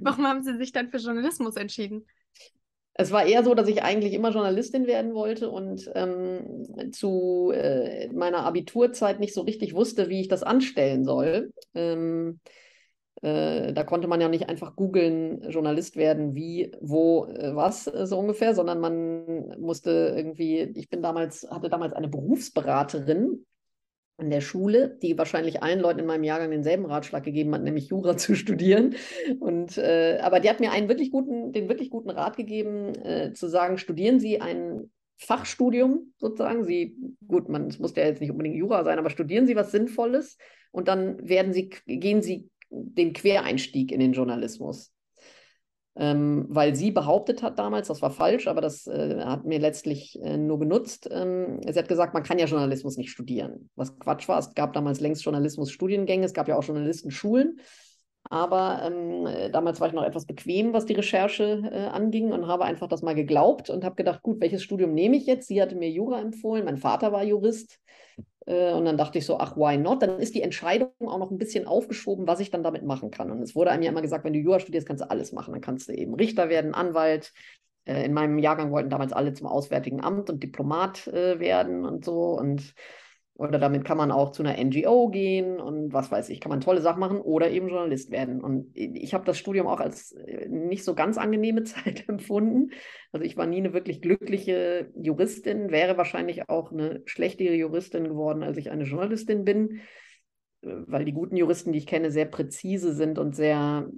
warum 0.03 0.27
haben 0.27 0.43
Sie 0.43 0.57
sich 0.57 0.73
dann 0.73 0.91
für 0.91 0.99
Journalismus 0.99 1.57
entschieden? 1.57 2.07
Es 2.97 3.11
war 3.11 3.27
eher 3.27 3.43
so, 3.43 3.55
dass 3.55 3.67
ich 3.69 3.83
eigentlich 3.83 4.13
immer 4.13 4.31
Journalistin 4.31 4.87
werden 4.87 5.15
wollte 5.15 5.51
und 5.51 5.91
ähm, 5.97 6.93
zu 6.93 7.51
äh, 7.53 8.09
meiner 8.13 8.45
Abiturzeit 8.45 9.19
nicht 9.19 9.35
so 9.35 9.41
richtig 9.43 9.75
wusste, 9.75 10.09
wie 10.09 10.21
ich 10.21 10.29
das 10.29 10.45
anstellen 10.45 11.05
soll. 11.05 11.53
Ähm, 11.75 12.41
äh, 13.25 13.73
da 13.73 13.85
konnte 13.85 14.07
man 14.07 14.21
ja 14.21 14.29
nicht 14.29 14.51
einfach 14.51 14.77
googeln, 14.77 15.49
Journalist 15.49 15.97
werden, 15.97 16.35
wie, 16.35 16.73
wo, 16.83 17.25
äh, 17.25 17.57
was, 17.57 17.87
äh, 17.87 18.07
so 18.07 18.19
ungefähr, 18.19 18.55
sondern 18.55 18.81
man 18.81 19.59
musste 19.59 20.13
irgendwie, 20.15 20.61
ich 20.61 20.91
bin 20.91 21.01
damals, 21.01 21.49
hatte 21.51 21.71
damals 21.71 21.95
eine 21.95 22.09
Berufsberaterin 22.09 23.47
an 24.19 24.29
der 24.29 24.43
Schule, 24.43 24.99
die 25.03 25.17
wahrscheinlich 25.17 25.63
allen 25.63 25.81
Leuten 25.81 26.01
in 26.01 26.07
meinem 26.07 26.23
Jahrgang 26.23 26.51
denselben 26.51 26.85
Ratschlag 26.85 27.25
gegeben 27.25 27.55
hat, 27.55 27.63
nämlich 27.63 27.89
Jura 27.89 28.15
zu 28.19 28.35
studieren. 28.35 28.95
Und 29.41 29.77
aber 29.79 30.39
die 30.39 30.49
hat 30.49 30.61
mir 30.61 30.71
einen 30.71 30.89
wirklich 30.89 31.11
guten, 31.11 31.53
den 31.53 31.69
wirklich 31.69 31.91
guten 31.91 32.11
Rat 32.11 32.37
gegeben, 32.37 32.93
zu 33.35 33.49
sagen, 33.49 33.77
studieren 33.77 34.21
Sie 34.21 34.41
ein 34.41 34.89
Fachstudium 35.17 36.13
sozusagen. 36.19 36.63
Sie, 36.63 36.97
gut, 37.27 37.49
man, 37.49 37.67
es 37.67 37.81
muss 37.81 37.97
ja 37.97 38.05
jetzt 38.05 38.21
nicht 38.21 38.31
unbedingt 38.31 38.55
Jura 38.55 38.85
sein, 38.85 39.01
aber 39.01 39.11
studieren 39.11 39.47
Sie 39.47 39.57
was 39.57 39.73
Sinnvolles 39.73 40.39
und 40.71 40.89
dann 40.89 41.29
werden 41.29 41.53
Sie, 41.53 41.71
gehen 41.87 42.21
Sie 42.21 42.51
den 42.75 43.13
Quereinstieg 43.13 43.93
in 43.93 44.01
den 44.01 44.13
Journalismus. 44.13 44.93
Ähm, 45.97 46.47
weil 46.49 46.75
sie 46.75 46.91
behauptet 46.91 47.45
hat 47.45 47.57
damals, 47.61 47.87
das 47.87 48.03
war 48.03 48.11
falsch, 48.11 48.49
aber 48.49 48.61
das 48.61 48.89
äh, 48.89 49.21
hat 49.21 49.45
mir 49.45 49.61
letztlich 49.61 50.21
äh, 50.21 50.37
nur 50.37 50.59
genutzt. 50.59 51.09
Ähm, 51.13 51.61
sie 51.65 51.79
hat 51.79 51.87
gesagt, 51.87 52.15
man 52.15 52.25
kann 52.25 52.41
ja 52.41 52.47
Journalismus 52.47 52.97
nicht 52.97 53.11
studieren. 53.11 53.71
Was 53.77 53.97
Quatsch 54.01 54.27
war, 54.27 54.41
es 54.41 54.55
gab 54.55 54.73
damals 54.73 54.99
längst 54.99 55.25
Journalismus-Studiengänge, 55.25 56.25
es 56.25 56.35
gab 56.35 56.49
ja 56.49 56.57
auch 56.57 56.65
Journalistenschulen. 56.65 57.61
Aber 58.31 58.81
ähm, 58.85 59.27
äh, 59.27 59.51
damals 59.51 59.81
war 59.81 59.89
ich 59.89 59.95
noch 59.95 60.05
etwas 60.05 60.27
bequem, 60.27 60.73
was 60.73 60.87
die 60.87 60.95
Recherche 60.95 61.63
äh, 61.71 61.87
anging 61.87 62.33
und 62.33 62.47
habe 62.47 62.65
einfach 62.65 62.89
das 62.89 63.03
mal 63.03 63.15
geglaubt 63.15 63.69
und 63.71 63.85
habe 63.85 63.97
gedacht, 63.97 64.23
gut, 64.23 64.41
welches 64.41 64.63
Studium 64.63 64.95
nehme 64.95 65.17
ich 65.17 65.27
jetzt? 65.27 65.49
Sie 65.49 65.61
hatte 65.61 65.77
mir 65.77 65.91
Jura 65.91 66.21
empfohlen, 66.21 66.65
mein 66.65 66.79
Vater 66.79 67.13
war 67.13 67.23
Jurist. 67.23 67.79
Äh, 68.47 68.73
und 68.73 68.85
dann 68.87 68.97
dachte 68.97 69.19
ich 69.19 69.27
so, 69.27 69.39
ach, 69.39 69.57
why 69.57 69.77
not? 69.77 70.03
Dann 70.03 70.19
ist 70.19 70.35
die 70.35 70.43
Entscheidung 70.43 70.91
auch 71.01 71.19
noch 71.19 71.31
ein 71.31 71.39
bisschen 71.39 71.67
aufgeschoben, 71.67 72.27
was 72.27 72.41
ich 72.41 72.51
dann 72.51 72.63
damit 72.63 72.85
machen 72.85 73.11
kann. 73.11 73.31
Und 73.31 73.43
es 73.43 73.55
wurde 73.55 73.71
einem 73.71 73.83
ja 73.83 73.91
immer 73.91 74.03
gesagt, 74.03 74.25
wenn 74.25 74.33
du 74.33 74.39
Jura 74.39 74.61
studierst, 74.61 74.87
kannst 74.87 75.03
du 75.03 75.11
alles 75.11 75.33
machen. 75.33 75.53
Dann 75.53 75.61
kannst 75.61 75.89
du 75.89 75.93
eben 75.93 76.15
Richter 76.15 76.49
werden, 76.49 76.75
Anwalt. 76.75 77.33
Äh, 77.85 78.05
in 78.05 78.13
meinem 78.15 78.39
Jahrgang 78.39 78.71
wollten 78.71 78.91
damals 78.91 79.13
alle 79.13 79.33
zum 79.35 79.47
Auswärtigen 79.47 80.03
Amt 80.03 80.31
und 80.31 80.43
Diplomat 80.43 81.07
äh, 81.09 81.39
werden 81.41 81.85
und 81.85 82.05
so. 82.05 82.39
Und 82.39 82.75
oder 83.37 83.59
damit 83.59 83.85
kann 83.85 83.97
man 83.97 84.13
auch 84.13 84.31
zu 84.31 84.45
einer 84.45 84.63
NGO 84.63 85.09
gehen 85.09 85.59
und 85.59 85.93
was 85.93 86.13
weiß 86.13 86.29
ich, 86.29 86.41
kann 86.41 86.51
man 86.51 86.61
tolle 86.61 86.81
Sachen 86.81 87.01
machen 87.01 87.21
oder 87.21 87.51
eben 87.51 87.69
Journalist 87.69 88.13
werden. 88.13 88.41
Und 88.41 88.71
ich 88.75 89.13
habe 89.13 89.25
das 89.25 89.39
Studium 89.39 89.67
auch 89.67 89.81
als 89.81 90.13
äh, 90.13 90.49
nicht 90.49 90.85
so 90.85 90.95
ganz 90.95 91.19
angenehme 91.19 91.65
Zeit 91.65 92.09
empfunden. 92.09 92.71
Also 93.11 93.25
ich 93.25 93.37
war 93.37 93.47
nie 93.47 93.59
eine 93.59 93.73
wirklich 93.73 94.01
glückliche 94.01 94.93
Juristin, 94.97 95.71
wäre 95.71 95.97
wahrscheinlich 95.97 96.49
auch 96.49 96.71
eine 96.71 97.03
schlechtere 97.07 97.55
Juristin 97.55 98.05
geworden, 98.05 98.45
als 98.45 98.57
ich 98.57 98.71
eine 98.71 98.85
Journalistin 98.85 99.45
bin, 99.45 99.81
äh, 100.63 100.69
weil 100.87 101.05
die 101.05 101.13
guten 101.13 101.37
Juristen, 101.37 101.73
die 101.73 101.79
ich 101.79 101.89
kenne, 101.89 102.13
sehr 102.13 102.27
präzise 102.27 102.95
sind 102.95 103.19
und 103.19 103.35
sehr 103.35 103.91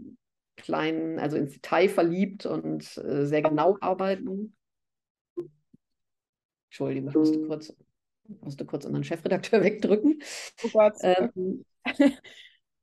klein, 0.57 1.19
also 1.19 1.37
ins 1.37 1.53
Detail 1.53 1.91
verliebt 1.91 2.47
und 2.47 2.97
äh, 2.97 3.27
sehr 3.27 3.43
genau 3.43 3.77
arbeiten. 3.83 4.57
Entschuldigung, 6.69 7.11
ich 7.11 7.15
musste 7.15 7.43
kurz 7.47 7.77
musste 8.43 8.65
kurz 8.65 8.85
unseren 8.85 9.05
Chefredakteur 9.05 9.61
wegdrücken. 9.65 10.21
Oh. 10.73 10.91
Ähm, 11.03 11.65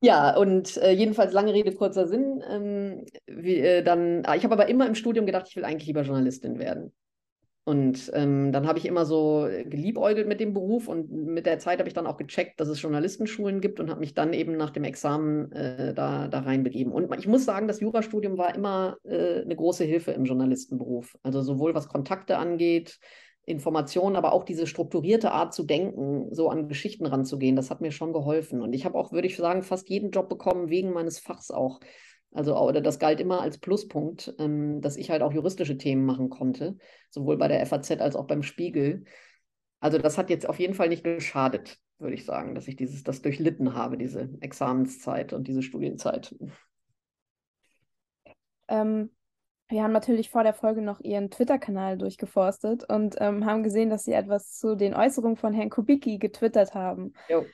ja, 0.01 0.35
und 0.35 0.77
äh, 0.77 0.91
jedenfalls 0.91 1.33
lange 1.33 1.53
Rede, 1.53 1.73
kurzer 1.73 2.07
Sinn. 2.07 2.43
Ähm, 2.49 3.05
wie, 3.25 3.59
äh, 3.59 3.83
dann, 3.83 4.23
ah, 4.25 4.35
ich 4.35 4.43
habe 4.43 4.53
aber 4.53 4.67
immer 4.69 4.87
im 4.87 4.95
Studium 4.95 5.25
gedacht, 5.25 5.47
ich 5.49 5.55
will 5.55 5.65
eigentlich 5.65 5.87
lieber 5.87 6.03
Journalistin 6.03 6.59
werden. 6.59 6.93
Und 7.65 8.11
ähm, 8.13 8.51
dann 8.51 8.67
habe 8.67 8.77
ich 8.77 8.85
immer 8.85 9.05
so 9.05 9.47
geliebäugelt 9.65 10.27
mit 10.27 10.41
dem 10.41 10.53
Beruf 10.53 10.89
und 10.89 11.09
mit 11.09 11.45
der 11.45 11.59
Zeit 11.59 11.79
habe 11.79 11.87
ich 11.87 11.93
dann 11.93 12.07
auch 12.07 12.17
gecheckt, 12.17 12.59
dass 12.59 12.67
es 12.67 12.81
Journalistenschulen 12.81 13.61
gibt 13.61 13.79
und 13.79 13.89
habe 13.89 14.01
mich 14.01 14.13
dann 14.13 14.33
eben 14.33 14.57
nach 14.57 14.71
dem 14.71 14.83
Examen 14.83 15.49
äh, 15.53 15.93
da, 15.93 16.27
da 16.27 16.39
reinbegeben. 16.39 16.91
Und 16.91 17.17
ich 17.17 17.27
muss 17.27 17.45
sagen, 17.45 17.69
das 17.69 17.79
Jurastudium 17.79 18.37
war 18.37 18.53
immer 18.53 18.97
äh, 19.05 19.43
eine 19.43 19.55
große 19.55 19.85
Hilfe 19.85 20.11
im 20.11 20.25
Journalistenberuf. 20.25 21.15
Also 21.23 21.41
sowohl 21.41 21.73
was 21.73 21.87
Kontakte 21.87 22.37
angeht, 22.37 22.99
Informationen, 23.45 24.15
aber 24.15 24.31
auch 24.31 24.45
diese 24.45 24.67
strukturierte 24.67 25.31
Art 25.31 25.53
zu 25.53 25.63
denken, 25.63 26.33
so 26.33 26.49
an 26.49 26.69
Geschichten 26.69 27.05
ranzugehen, 27.05 27.55
das 27.55 27.69
hat 27.69 27.81
mir 27.81 27.91
schon 27.91 28.13
geholfen. 28.13 28.61
Und 28.61 28.73
ich 28.73 28.85
habe 28.85 28.97
auch, 28.97 29.11
würde 29.11 29.27
ich 29.27 29.35
sagen, 29.35 29.63
fast 29.63 29.89
jeden 29.89 30.11
Job 30.11 30.29
bekommen, 30.29 30.69
wegen 30.69 30.93
meines 30.93 31.19
Fachs 31.19 31.51
auch. 31.51 31.81
Also, 32.31 32.57
oder 32.57 32.81
das 32.81 32.99
galt 32.99 33.19
immer 33.19 33.41
als 33.41 33.57
Pluspunkt, 33.57 34.33
ähm, 34.39 34.81
dass 34.81 34.97
ich 34.97 35.09
halt 35.09 35.21
auch 35.21 35.33
juristische 35.33 35.77
Themen 35.77 36.05
machen 36.05 36.29
konnte, 36.29 36.77
sowohl 37.09 37.37
bei 37.37 37.47
der 37.47 37.63
FAZ 37.65 37.91
als 37.99 38.15
auch 38.15 38.25
beim 38.25 38.43
Spiegel. 38.43 39.03
Also, 39.79 39.97
das 39.97 40.17
hat 40.17 40.29
jetzt 40.29 40.47
auf 40.47 40.59
jeden 40.59 40.73
Fall 40.73 40.89
nicht 40.89 41.03
geschadet, 41.03 41.77
würde 41.99 42.15
ich 42.15 42.25
sagen, 42.25 42.55
dass 42.55 42.67
ich 42.67 42.75
dieses, 42.75 43.03
das 43.03 43.21
durchlitten 43.21 43.75
habe, 43.75 43.97
diese 43.97 44.29
Examenszeit 44.39 45.33
und 45.33 45.47
diese 45.47 45.61
Studienzeit. 45.61 46.33
Ähm, 48.69 49.11
wir 49.69 49.83
haben 49.83 49.93
natürlich 49.93 50.29
vor 50.29 50.43
der 50.43 50.53
Folge 50.53 50.81
noch 50.81 50.99
ihren 50.99 51.31
Twitter-Kanal 51.31 51.97
durchgeforstet 51.97 52.83
und 52.89 53.15
ähm, 53.19 53.45
haben 53.45 53.63
gesehen, 53.63 53.89
dass 53.89 54.03
sie 54.03 54.13
etwas 54.13 54.53
zu 54.53 54.75
den 54.75 54.93
Äußerungen 54.93 55.37
von 55.37 55.53
Herrn 55.53 55.69
Kubicki 55.69 56.17
getwittert 56.17 56.73
haben. 56.73 57.13
Jo. 57.29 57.45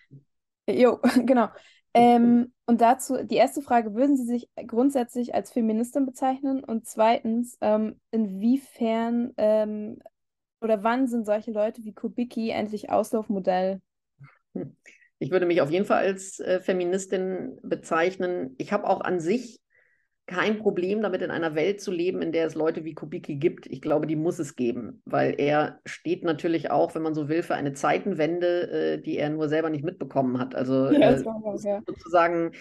Jo, 0.68 1.00
genau. 1.26 1.50
Ähm, 1.94 2.54
und 2.66 2.82
dazu 2.82 3.24
die 3.24 3.36
erste 3.36 3.62
Frage, 3.62 3.96
würden 3.96 4.16
Sie 4.16 4.26
sich 4.26 4.50
grundsätzlich 4.68 5.34
als 5.34 5.52
Feministin 5.52 6.06
bezeichnen? 6.06 6.64
Und 6.64 6.86
zweitens, 6.86 7.58
ähm, 7.62 8.00
inwiefern 8.12 9.34
ähm, 9.38 10.00
oder 10.62 10.84
wann 10.84 11.08
sind 11.08 11.26
solche 11.26 11.52
Leute 11.52 11.84
wie 11.84 11.94
Kubicki 11.94 12.50
endlich 12.50 12.90
Auslaufmodell? 12.90 13.82
Ich 15.20 15.32
würde 15.32 15.46
mich 15.46 15.62
auf 15.62 15.72
jeden 15.72 15.86
Fall 15.86 16.04
als 16.04 16.40
äh, 16.40 16.60
Feministin 16.60 17.60
bezeichnen. 17.64 18.56
Ich 18.58 18.72
habe 18.72 18.88
auch 18.88 19.02
an 19.02 19.20
sich 19.20 19.62
kein 20.30 20.60
Problem 20.60 21.02
damit, 21.02 21.24
in 21.24 21.32
einer 21.32 21.56
Welt 21.56 21.82
zu 21.82 21.92
leben, 21.92 22.22
in 22.22 22.32
der 22.32 22.46
es 22.46 22.54
Leute 22.54 22.86
wie 22.86 22.94
Kubicki 22.94 23.38
gibt. 23.38 23.66
Ich 23.66 23.82
glaube, 23.82 24.06
die 24.06 24.16
muss 24.16 24.38
es 24.38 24.56
geben, 24.56 25.02
weil 25.06 25.34
er 25.40 25.80
steht 25.86 26.24
natürlich 26.24 26.70
auch, 26.70 26.94
wenn 26.94 27.02
man 27.02 27.16
so 27.16 27.28
will, 27.30 27.42
für 27.42 27.56
eine 27.56 27.74
Zeitenwende, 27.74 28.70
äh, 28.72 29.02
die 29.02 29.18
er 29.18 29.32
nur 29.32 29.50
selber 29.50 29.72
nicht 29.72 29.84
mitbekommen 29.84 30.38
hat. 30.38 30.54
Also 30.54 30.92
Ja, 30.92 31.10
äh, 31.10 31.12
das 31.14 31.26
war 31.26 31.42
was, 31.44 31.64
ja. 31.64 31.82
sozusagen, 31.88 32.52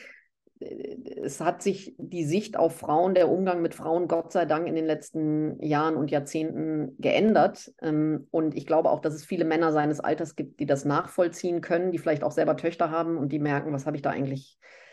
äh, 0.61 0.97
es 1.23 1.43
hat 1.43 1.63
sich 1.63 1.95
die 1.99 2.25
Sicht 2.25 2.57
auf 2.57 2.79
Frauen, 2.79 3.15
der 3.15 3.29
Umgang 3.29 3.61
mit 3.61 3.75
Frauen, 3.75 4.09
Gott 4.09 4.33
sei 4.33 4.47
Dank, 4.47 4.67
in 4.67 4.75
den 4.75 4.87
letzten 4.87 5.63
Jahren 5.63 5.97
und 5.97 6.11
Jahrzehnten 6.11 6.97
geändert. 6.99 7.71
Ähm, 7.83 8.29
und 8.31 8.57
ich 8.57 8.65
glaube 8.65 8.91
auch, 8.91 9.01
dass 9.01 9.13
es 9.13 9.27
viele 9.27 9.45
Männer 9.45 9.73
seines 9.73 10.01
Alters 10.01 10.37
gibt, 10.37 10.59
die 10.59 10.67
das 10.67 10.87
nachvollziehen 10.87 11.61
können, 11.61 11.93
die 11.93 11.99
vielleicht 11.99 12.25
auch 12.25 12.33
selber 12.33 12.57
Töchter 12.57 12.91
haben 12.91 13.19
und 13.19 13.31
die 13.31 13.39
merken, 13.39 13.75
was 13.75 13.85
habe 13.85 13.97
ich 13.97 14.03
da 14.03 14.09
eigentlich 14.11 14.59
äh, 14.63 14.88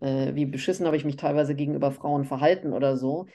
wie 0.00 0.46
beschissen 0.46 0.86
habe 0.86 0.96
ich 0.96 1.04
mich 1.04 1.16
teilweise 1.16 1.54
gegenüber 1.54 1.90
Frauen 1.90 2.24
verhalten 2.24 2.72
oder 2.72 2.96
so. 2.96 3.26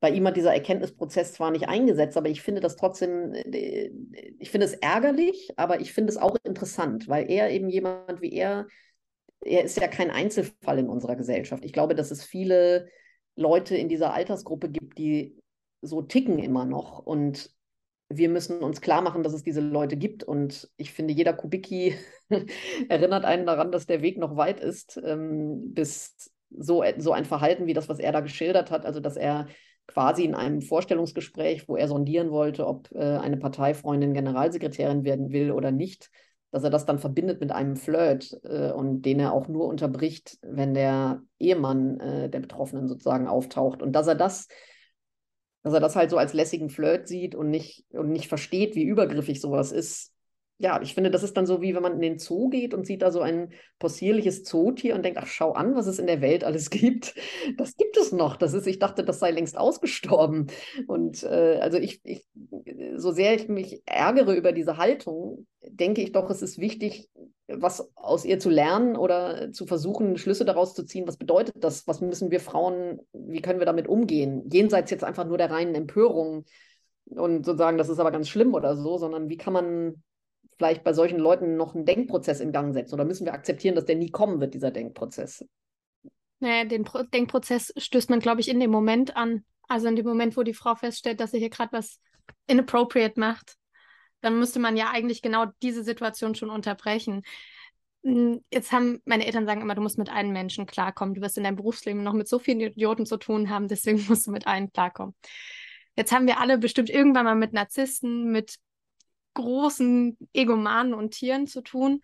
Bei 0.00 0.10
ihm 0.10 0.26
hat 0.26 0.36
dieser 0.36 0.54
Erkenntnisprozess 0.54 1.34
zwar 1.34 1.50
nicht 1.50 1.68
eingesetzt, 1.68 2.16
aber 2.16 2.30
ich 2.30 2.40
finde 2.40 2.62
das 2.62 2.76
trotzdem, 2.76 3.34
äh, 3.34 3.90
ich 4.38 4.50
finde 4.50 4.66
es 4.66 4.72
ärgerlich, 4.72 5.50
aber 5.56 5.80
ich 5.80 5.92
finde 5.92 6.10
es 6.10 6.16
auch 6.16 6.36
interessant, 6.42 7.06
weil 7.06 7.30
er 7.30 7.50
eben 7.50 7.68
jemand 7.68 8.22
wie 8.22 8.32
er, 8.32 8.66
er 9.42 9.64
ist 9.64 9.78
ja 9.78 9.88
kein 9.88 10.10
Einzelfall 10.10 10.78
in 10.78 10.88
unserer 10.88 11.16
Gesellschaft. 11.16 11.64
Ich 11.64 11.72
glaube, 11.74 11.94
dass 11.94 12.10
es 12.10 12.24
viele 12.24 12.88
Leute 13.36 13.76
in 13.76 13.88
dieser 13.88 14.14
Altersgruppe 14.14 14.70
gibt, 14.70 14.98
die 14.98 15.38
so 15.82 16.02
ticken 16.02 16.38
immer 16.38 16.64
noch 16.64 16.98
und 16.98 17.50
wir 18.12 18.28
müssen 18.28 18.62
uns 18.62 18.80
klar 18.80 19.02
machen, 19.02 19.22
dass 19.22 19.32
es 19.32 19.44
diese 19.44 19.60
Leute 19.60 19.96
gibt. 19.96 20.24
Und 20.24 20.68
ich 20.76 20.92
finde, 20.92 21.14
jeder 21.14 21.32
Kubicki 21.32 21.94
erinnert 22.88 23.24
einen 23.24 23.46
daran, 23.46 23.70
dass 23.72 23.86
der 23.86 24.02
Weg 24.02 24.18
noch 24.18 24.36
weit 24.36 24.60
ist, 24.60 25.00
ähm, 25.02 25.72
bis 25.72 26.30
so, 26.50 26.82
so 26.98 27.12
ein 27.12 27.24
Verhalten 27.24 27.66
wie 27.66 27.74
das, 27.74 27.88
was 27.88 28.00
er 28.00 28.10
da 28.10 28.20
geschildert 28.20 28.72
hat, 28.72 28.84
also 28.84 28.98
dass 28.98 29.16
er 29.16 29.46
quasi 29.86 30.24
in 30.24 30.34
einem 30.34 30.60
Vorstellungsgespräch, 30.60 31.68
wo 31.68 31.76
er 31.76 31.88
sondieren 31.88 32.30
wollte, 32.30 32.66
ob 32.66 32.90
äh, 32.92 32.98
eine 32.98 33.36
Parteifreundin 33.36 34.12
Generalsekretärin 34.12 35.04
werden 35.04 35.32
will 35.32 35.52
oder 35.52 35.70
nicht, 35.70 36.10
dass 36.50 36.64
er 36.64 36.70
das 36.70 36.86
dann 36.86 36.98
verbindet 36.98 37.40
mit 37.40 37.52
einem 37.52 37.76
Flirt 37.76 38.38
äh, 38.42 38.72
und 38.72 39.02
den 39.02 39.20
er 39.20 39.32
auch 39.32 39.46
nur 39.46 39.66
unterbricht, 39.66 40.38
wenn 40.42 40.74
der 40.74 41.22
Ehemann 41.38 42.00
äh, 42.00 42.28
der 42.28 42.40
Betroffenen 42.40 42.88
sozusagen 42.88 43.28
auftaucht. 43.28 43.82
Und 43.82 43.92
dass 43.92 44.08
er 44.08 44.16
das, 44.16 44.48
dass 45.62 45.74
er 45.74 45.80
das 45.80 45.96
halt 45.96 46.10
so 46.10 46.18
als 46.18 46.32
lässigen 46.32 46.70
Flirt 46.70 47.08
sieht 47.08 47.34
und 47.34 47.50
nicht, 47.50 47.84
und 47.90 48.10
nicht 48.10 48.28
versteht, 48.28 48.74
wie 48.74 48.84
übergriffig 48.84 49.40
sowas 49.40 49.72
ist, 49.72 50.12
ja, 50.60 50.78
ich 50.82 50.92
finde, 50.92 51.10
das 51.10 51.22
ist 51.22 51.38
dann 51.38 51.46
so, 51.46 51.62
wie 51.62 51.74
wenn 51.74 51.82
man 51.82 51.94
in 51.94 52.02
den 52.02 52.18
Zoo 52.18 52.50
geht 52.50 52.74
und 52.74 52.86
sieht 52.86 53.00
da 53.00 53.10
so 53.10 53.22
ein 53.22 53.54
possierliches 53.78 54.44
Zootier 54.44 54.94
und 54.94 55.02
denkt, 55.02 55.18
ach, 55.18 55.26
schau 55.26 55.52
an, 55.52 55.74
was 55.74 55.86
es 55.86 55.98
in 55.98 56.06
der 56.06 56.20
Welt 56.20 56.44
alles 56.44 56.68
gibt. 56.70 57.14
Das 57.56 57.76
gibt 57.76 57.96
es 57.96 58.12
noch. 58.12 58.36
Das 58.36 58.52
ist, 58.52 58.66
ich 58.66 58.78
dachte, 58.78 59.02
das 59.02 59.20
sei 59.20 59.30
längst 59.30 59.56
ausgestorben. 59.56 60.48
Und 60.86 61.22
äh, 61.22 61.58
also 61.62 61.78
ich, 61.78 62.02
ich, 62.04 62.26
so 62.96 63.10
sehr 63.10 63.34
ich 63.34 63.48
mich 63.48 63.80
ärgere 63.86 64.34
über 64.34 64.52
diese 64.52 64.76
Haltung, 64.76 65.46
denke 65.62 66.02
ich 66.02 66.12
doch, 66.12 66.28
es 66.28 66.42
ist 66.42 66.58
wichtig, 66.58 67.08
was 67.56 67.96
aus 67.96 68.24
ihr 68.24 68.38
zu 68.38 68.50
lernen 68.50 68.96
oder 68.96 69.52
zu 69.52 69.66
versuchen, 69.66 70.16
Schlüsse 70.16 70.44
daraus 70.44 70.74
zu 70.74 70.84
ziehen. 70.84 71.06
Was 71.06 71.16
bedeutet 71.16 71.54
das? 71.58 71.86
Was 71.86 72.00
müssen 72.00 72.30
wir 72.30 72.40
Frauen, 72.40 73.00
wie 73.12 73.40
können 73.40 73.58
wir 73.58 73.66
damit 73.66 73.88
umgehen? 73.88 74.48
Jenseits 74.50 74.90
jetzt 74.90 75.04
einfach 75.04 75.26
nur 75.26 75.38
der 75.38 75.50
reinen 75.50 75.74
Empörung 75.74 76.44
und 77.06 77.44
sozusagen, 77.44 77.78
das 77.78 77.88
ist 77.88 77.98
aber 77.98 78.12
ganz 78.12 78.28
schlimm 78.28 78.54
oder 78.54 78.76
so, 78.76 78.98
sondern 78.98 79.28
wie 79.28 79.36
kann 79.36 79.52
man 79.52 80.02
vielleicht 80.56 80.84
bei 80.84 80.92
solchen 80.92 81.18
Leuten 81.18 81.56
noch 81.56 81.74
einen 81.74 81.86
Denkprozess 81.86 82.40
in 82.40 82.52
Gang 82.52 82.74
setzen? 82.74 82.94
Oder 82.94 83.04
müssen 83.04 83.24
wir 83.24 83.32
akzeptieren, 83.32 83.74
dass 83.74 83.86
der 83.86 83.96
nie 83.96 84.10
kommen 84.10 84.40
wird, 84.40 84.54
dieser 84.54 84.70
Denkprozess? 84.70 85.44
Naja, 86.38 86.64
den 86.64 86.84
Pro 86.84 87.02
Denkprozess 87.02 87.72
stößt 87.76 88.10
man, 88.10 88.20
glaube 88.20 88.40
ich, 88.40 88.48
in 88.48 88.60
dem 88.60 88.70
Moment 88.70 89.16
an. 89.16 89.44
Also 89.68 89.88
in 89.88 89.96
dem 89.96 90.06
Moment, 90.06 90.36
wo 90.36 90.42
die 90.42 90.54
Frau 90.54 90.74
feststellt, 90.74 91.20
dass 91.20 91.30
sie 91.30 91.38
hier 91.38 91.50
gerade 91.50 91.72
was 91.72 91.98
inappropriate 92.46 93.18
macht, 93.18 93.56
dann 94.20 94.38
müsste 94.38 94.58
man 94.58 94.76
ja 94.76 94.90
eigentlich 94.90 95.22
genau 95.22 95.46
diese 95.62 95.84
Situation 95.84 96.34
schon 96.34 96.50
unterbrechen. 96.50 97.22
Hm, 98.04 98.42
jetzt 98.52 98.72
haben 98.72 99.00
meine 99.04 99.26
Eltern 99.26 99.46
sagen 99.46 99.60
immer, 99.60 99.74
du 99.74 99.82
musst 99.82 99.98
mit 99.98 100.10
allen 100.10 100.32
Menschen 100.32 100.66
klarkommen. 100.66 101.14
Du 101.14 101.20
wirst 101.20 101.36
in 101.36 101.44
deinem 101.44 101.56
Berufsleben 101.56 102.02
noch 102.02 102.12
mit 102.12 102.28
so 102.28 102.38
vielen 102.38 102.60
Idioten 102.60 103.06
zu 103.06 103.16
tun 103.16 103.50
haben, 103.50 103.68
deswegen 103.68 104.04
musst 104.08 104.26
du 104.26 104.30
mit 104.30 104.46
allen 104.46 104.72
klarkommen. 104.72 105.14
Jetzt 105.96 106.12
haben 106.12 106.26
wir 106.26 106.40
alle 106.40 106.58
bestimmt 106.58 106.90
irgendwann 106.90 107.24
mal 107.24 107.34
mit 107.34 107.52
Narzissten, 107.52 108.30
mit 108.30 108.56
großen 109.34 110.16
Egomanen 110.32 110.94
und 110.94 111.12
Tieren 111.12 111.46
zu 111.46 111.62
tun, 111.62 112.00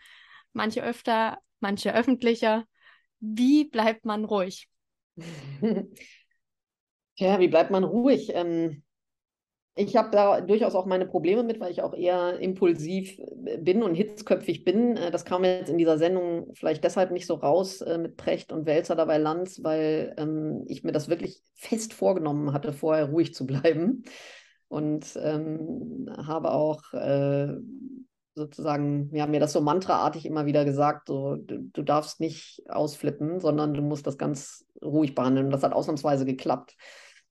manche 0.52 0.83
öfter, 0.83 1.38
manche 1.61 1.94
öffentlicher. 1.94 2.64
Wie 3.20 3.64
bleibt 3.64 4.05
man 4.05 4.24
ruhig? 4.24 4.68
Ja, 7.18 7.40
wie 7.40 7.48
bleibt 7.48 7.70
man 7.70 7.83
ruhig? 7.83 8.33
Ähm, 8.35 8.83
ich 9.79 9.95
habe 9.95 10.09
da 10.11 10.41
durchaus 10.41 10.75
auch 10.75 10.87
meine 10.87 11.07
Probleme 11.07 11.43
mit, 11.43 11.61
weil 11.61 11.71
ich 11.71 11.83
auch 11.83 11.95
eher 11.95 12.41
impulsiv 12.41 13.21
bin 13.61 13.83
und 13.83 13.95
hitzköpfig 13.95 14.65
bin. 14.65 14.97
Äh, 14.97 15.11
das 15.11 15.25
kam 15.25 15.45
jetzt 15.45 15.69
in 15.69 15.79
dieser 15.79 15.99
Sendung 15.99 16.53
vielleicht 16.55 16.83
deshalb 16.83 17.11
nicht 17.11 17.27
so 17.27 17.35
raus 17.35 17.83
äh, 17.83 17.99
mit 17.99 18.17
Precht 18.17 18.53
und 18.53 18.65
Welzer 18.67 18.97
dabei 18.97 19.19
Lanz, 19.19 19.62
weil 19.62 20.15
ähm, 20.17 20.65
ich 20.67 20.83
mir 20.83 20.93
das 20.93 21.09
wirklich 21.09 21.43
fest 21.55 21.93
vorgenommen 21.93 22.55
hatte, 22.55 22.73
vorher 22.73 23.11
ruhig 23.11 23.35
zu 23.35 23.47
bleiben 23.47 24.05
und 24.69 25.17
ähm, 25.23 26.11
habe 26.27 26.53
auch 26.53 26.93
äh, 26.95 27.49
sozusagen, 28.35 29.12
wir 29.12 29.23
haben 29.23 29.31
mir 29.31 29.41
das 29.41 29.53
so 29.53 29.61
mantraartig 29.61 30.25
immer 30.25 30.47
wieder 30.47 30.65
gesagt, 30.65 31.09
so, 31.09 31.37
du, 31.37 31.71
du, 31.73 31.83
darfst 31.83 32.21
nicht 32.21 32.62
ausflippen, 32.69 33.41
sondern 33.41 33.75
du 33.75 33.83
musst 33.83 34.07
das 34.07 34.19
ganz 34.19 34.67
ruhig 34.83 35.15
behandeln. 35.15 35.47
Und 35.47 35.53
das 35.53 35.62
hat 35.62 35.73
ausnahmsweise 35.73 36.27
geklappt. 36.27 36.77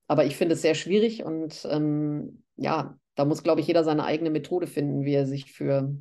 Aber 0.07 0.25
ich 0.25 0.35
finde 0.35 0.53
es 0.53 0.61
sehr 0.61 0.75
schwierig 0.75 1.23
und 1.23 1.67
ähm, 1.69 2.43
ja, 2.57 2.97
da 3.15 3.25
muss, 3.25 3.43
glaube 3.43 3.61
ich, 3.61 3.67
jeder 3.67 3.83
seine 3.83 4.03
eigene 4.03 4.29
Methode 4.29 4.67
finden, 4.67 5.03
wie 5.03 5.13
er 5.13 5.25
sich 5.25 5.51
für, 5.51 5.95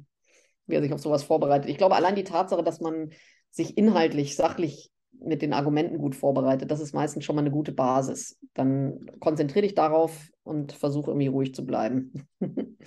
wie 0.66 0.74
er 0.74 0.82
sich 0.82 0.92
auf 0.92 1.00
sowas 1.00 1.22
vorbereitet. 1.22 1.70
Ich 1.70 1.78
glaube, 1.78 1.94
allein 1.94 2.16
die 2.16 2.24
Tatsache, 2.24 2.62
dass 2.62 2.80
man 2.80 3.10
sich 3.50 3.78
inhaltlich, 3.78 4.36
sachlich 4.36 4.90
mit 5.20 5.42
den 5.42 5.52
Argumenten 5.52 5.98
gut 5.98 6.14
vorbereitet. 6.14 6.70
Das 6.70 6.80
ist 6.80 6.92
meistens 6.92 7.24
schon 7.24 7.36
mal 7.36 7.42
eine 7.42 7.50
gute 7.50 7.72
Basis. 7.72 8.38
Dann 8.52 9.10
konzentriere 9.20 9.62
dich 9.62 9.74
darauf 9.74 10.28
und 10.42 10.72
versuche 10.72 11.10
irgendwie 11.10 11.28
ruhig 11.28 11.54
zu 11.54 11.64
bleiben. 11.64 12.12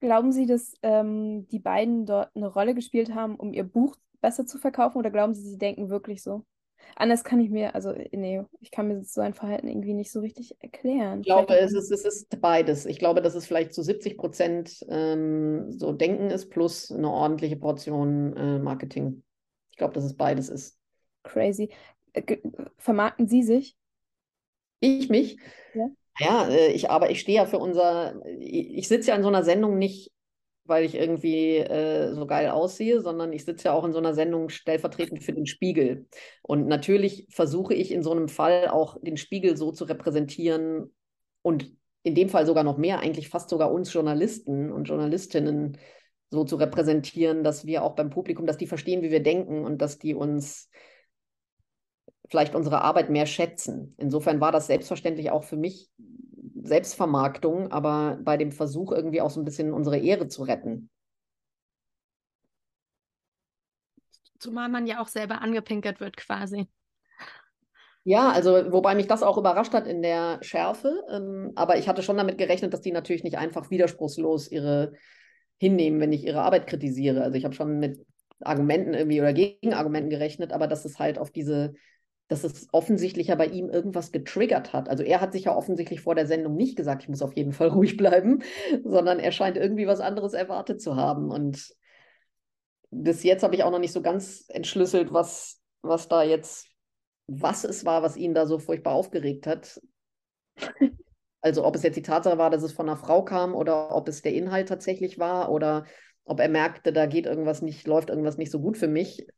Glauben 0.00 0.30
Sie, 0.32 0.46
dass 0.46 0.74
ähm, 0.82 1.48
die 1.48 1.58
beiden 1.58 2.04
dort 2.04 2.30
eine 2.36 2.48
Rolle 2.48 2.74
gespielt 2.74 3.14
haben, 3.14 3.36
um 3.36 3.54
ihr 3.54 3.64
Buch 3.64 3.96
besser 4.20 4.46
zu 4.46 4.58
verkaufen, 4.58 4.98
oder 4.98 5.10
glauben 5.10 5.34
Sie, 5.34 5.48
sie 5.48 5.58
denken 5.58 5.88
wirklich 5.88 6.22
so? 6.22 6.44
Anders 6.94 7.24
kann 7.24 7.40
ich 7.40 7.50
mir, 7.50 7.74
also 7.74 7.92
nee, 8.12 8.42
ich 8.60 8.70
kann 8.70 8.88
mir 8.88 9.02
so 9.04 9.20
ein 9.20 9.34
Verhalten 9.34 9.68
irgendwie 9.68 9.94
nicht 9.94 10.12
so 10.12 10.20
richtig 10.20 10.56
erklären. 10.60 11.20
Ich 11.20 11.26
glaube, 11.26 11.58
es 11.58 11.72
ist, 11.72 11.90
es 11.90 12.04
ist 12.04 12.40
beides. 12.40 12.86
Ich 12.86 12.98
glaube, 12.98 13.20
dass 13.20 13.34
es 13.34 13.46
vielleicht 13.46 13.74
zu 13.74 13.82
70 13.82 14.16
Prozent 14.16 14.84
ähm, 14.88 15.72
so 15.72 15.92
Denken 15.92 16.30
ist, 16.30 16.50
plus 16.50 16.90
eine 16.90 17.10
ordentliche 17.10 17.56
Portion 17.56 18.36
äh, 18.36 18.58
Marketing. 18.58 19.22
Ich 19.70 19.76
glaube, 19.76 19.94
dass 19.94 20.04
es 20.04 20.16
beides 20.16 20.48
ist. 20.48 20.78
Crazy. 21.22 21.70
Äh, 22.12 22.38
vermarkten 22.78 23.28
Sie 23.28 23.42
sich? 23.42 23.76
Ich 24.80 25.08
mich? 25.08 25.38
Ja. 25.74 25.88
Ja, 26.18 26.48
äh, 26.48 26.72
ich, 26.72 26.90
aber 26.90 27.10
ich 27.10 27.20
stehe 27.20 27.36
ja 27.36 27.46
für 27.46 27.58
unser, 27.58 28.24
ich 28.38 28.88
sitze 28.88 29.10
ja 29.10 29.16
in 29.16 29.22
so 29.22 29.28
einer 29.28 29.42
Sendung 29.44 29.78
nicht, 29.78 30.12
weil 30.68 30.84
ich 30.84 30.94
irgendwie 30.94 31.56
äh, 31.56 32.12
so 32.14 32.26
geil 32.26 32.50
aussehe, 32.50 33.00
sondern 33.00 33.32
ich 33.32 33.44
sitze 33.44 33.66
ja 33.66 33.72
auch 33.72 33.84
in 33.84 33.92
so 33.92 33.98
einer 33.98 34.14
Sendung 34.14 34.48
stellvertretend 34.48 35.22
für 35.22 35.32
den 35.32 35.46
Spiegel. 35.46 36.06
Und 36.42 36.66
natürlich 36.66 37.26
versuche 37.30 37.74
ich 37.74 37.92
in 37.92 38.02
so 38.02 38.12
einem 38.12 38.28
Fall 38.28 38.68
auch 38.68 38.98
den 39.02 39.16
Spiegel 39.16 39.56
so 39.56 39.72
zu 39.72 39.84
repräsentieren 39.84 40.94
und 41.42 41.72
in 42.02 42.14
dem 42.14 42.28
Fall 42.28 42.46
sogar 42.46 42.64
noch 42.64 42.78
mehr, 42.78 43.00
eigentlich 43.00 43.28
fast 43.28 43.50
sogar 43.50 43.72
uns 43.72 43.92
Journalisten 43.92 44.70
und 44.72 44.84
Journalistinnen 44.84 45.78
so 46.30 46.44
zu 46.44 46.56
repräsentieren, 46.56 47.42
dass 47.44 47.66
wir 47.66 47.82
auch 47.82 47.94
beim 47.94 48.10
Publikum, 48.10 48.46
dass 48.46 48.58
die 48.58 48.66
verstehen, 48.66 49.02
wie 49.02 49.10
wir 49.10 49.22
denken 49.22 49.64
und 49.64 49.82
dass 49.82 49.98
die 49.98 50.14
uns 50.14 50.70
vielleicht 52.28 52.54
unsere 52.54 52.82
Arbeit 52.82 53.10
mehr 53.10 53.26
schätzen. 53.26 53.94
Insofern 53.98 54.40
war 54.40 54.52
das 54.52 54.66
selbstverständlich 54.66 55.30
auch 55.30 55.44
für 55.44 55.56
mich 55.56 55.90
Selbstvermarktung, 56.66 57.72
aber 57.72 58.18
bei 58.22 58.36
dem 58.36 58.52
Versuch 58.52 58.92
irgendwie 58.92 59.20
auch 59.20 59.30
so 59.30 59.40
ein 59.40 59.44
bisschen 59.44 59.72
unsere 59.72 59.98
Ehre 59.98 60.28
zu 60.28 60.42
retten. 60.42 60.90
Zumal 64.38 64.68
man 64.68 64.86
ja 64.86 65.00
auch 65.00 65.08
selber 65.08 65.40
angepinkert 65.40 66.00
wird 66.00 66.16
quasi. 66.16 66.68
Ja, 68.04 68.30
also 68.30 68.70
wobei 68.70 68.94
mich 68.94 69.08
das 69.08 69.24
auch 69.24 69.36
überrascht 69.36 69.72
hat 69.72 69.88
in 69.88 70.00
der 70.00 70.38
Schärfe. 70.40 71.02
Ähm, 71.10 71.50
aber 71.56 71.76
ich 71.76 71.88
hatte 71.88 72.04
schon 72.04 72.16
damit 72.16 72.38
gerechnet, 72.38 72.72
dass 72.72 72.80
die 72.80 72.92
natürlich 72.92 73.24
nicht 73.24 73.36
einfach 73.36 73.70
widerspruchslos 73.70 74.48
ihre 74.48 74.92
hinnehmen, 75.58 75.98
wenn 76.00 76.12
ich 76.12 76.24
ihre 76.24 76.42
Arbeit 76.42 76.68
kritisiere. 76.68 77.22
Also 77.22 77.36
ich 77.36 77.44
habe 77.44 77.54
schon 77.54 77.80
mit 77.80 78.06
Argumenten 78.40 78.94
irgendwie 78.94 79.20
oder 79.20 79.32
Gegenargumenten 79.32 80.10
gerechnet, 80.10 80.52
aber 80.52 80.68
dass 80.68 80.84
es 80.84 80.98
halt 80.98 81.18
auf 81.18 81.32
diese, 81.32 81.74
dass 82.28 82.42
es 82.42 82.68
offensichtlich 82.72 83.28
ja 83.28 83.36
bei 83.36 83.46
ihm 83.46 83.68
irgendwas 83.68 84.10
getriggert 84.10 84.72
hat. 84.72 84.88
Also 84.88 85.04
er 85.04 85.20
hat 85.20 85.32
sich 85.32 85.44
ja 85.44 85.54
offensichtlich 85.54 86.00
vor 86.00 86.14
der 86.14 86.26
Sendung 86.26 86.56
nicht 86.56 86.76
gesagt, 86.76 87.02
ich 87.02 87.08
muss 87.08 87.22
auf 87.22 87.36
jeden 87.36 87.52
Fall 87.52 87.68
ruhig 87.76 87.96
bleiben, 87.96 88.42
sondern 88.84 89.20
er 89.20 89.32
scheint 89.32 89.56
irgendwie 89.56 89.86
was 89.86 90.00
anderes 90.00 90.32
erwartet 90.32 90.80
zu 90.80 90.96
haben. 90.96 91.30
Und 91.30 91.74
bis 92.90 93.22
jetzt 93.22 93.42
habe 93.42 93.54
ich 93.54 93.62
auch 93.62 93.70
noch 93.70 93.78
nicht 93.78 93.92
so 93.92 94.02
ganz 94.02 94.44
entschlüsselt, 94.48 95.12
was, 95.12 95.60
was 95.82 96.08
da 96.08 96.22
jetzt, 96.22 96.68
was 97.28 97.64
es 97.64 97.84
war, 97.84 98.02
was 98.02 98.16
ihn 98.16 98.34
da 98.34 98.46
so 98.46 98.58
furchtbar 98.58 98.94
aufgeregt 98.94 99.46
hat. 99.46 99.80
Also 101.42 101.64
ob 101.64 101.76
es 101.76 101.84
jetzt 101.84 101.94
die 101.94 102.02
Tatsache 102.02 102.38
war, 102.38 102.50
dass 102.50 102.64
es 102.64 102.72
von 102.72 102.88
einer 102.88 102.96
Frau 102.96 103.22
kam 103.22 103.54
oder 103.54 103.94
ob 103.94 104.08
es 104.08 104.20
der 104.20 104.34
Inhalt 104.34 104.68
tatsächlich 104.68 105.20
war 105.20 105.52
oder 105.52 105.84
ob 106.24 106.40
er 106.40 106.48
merkte, 106.48 106.92
da 106.92 107.06
geht 107.06 107.24
irgendwas 107.24 107.62
nicht, 107.62 107.86
läuft 107.86 108.10
irgendwas 108.10 108.36
nicht 108.36 108.50
so 108.50 108.58
gut 108.58 108.76
für 108.76 108.88
mich 108.88 109.28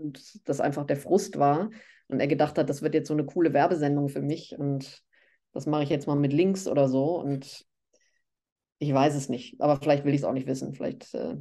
und 0.00 0.48
das 0.48 0.60
einfach 0.60 0.86
der 0.86 0.96
Frust 0.96 1.38
war 1.38 1.70
und 2.08 2.20
er 2.20 2.26
gedacht 2.26 2.58
hat, 2.58 2.68
das 2.68 2.82
wird 2.82 2.94
jetzt 2.94 3.08
so 3.08 3.14
eine 3.14 3.24
coole 3.24 3.52
Werbesendung 3.52 4.08
für 4.08 4.22
mich 4.22 4.56
und 4.58 5.02
das 5.52 5.66
mache 5.66 5.82
ich 5.82 5.90
jetzt 5.90 6.06
mal 6.06 6.16
mit 6.16 6.32
Links 6.32 6.66
oder 6.66 6.88
so 6.88 7.20
und 7.20 7.66
ich 8.78 8.94
weiß 8.94 9.14
es 9.14 9.28
nicht, 9.28 9.60
aber 9.60 9.76
vielleicht 9.76 10.04
will 10.04 10.14
ich 10.14 10.20
es 10.20 10.24
auch 10.24 10.32
nicht 10.32 10.46
wissen. 10.46 10.72
Vielleicht 10.72 11.14
äh, 11.14 11.36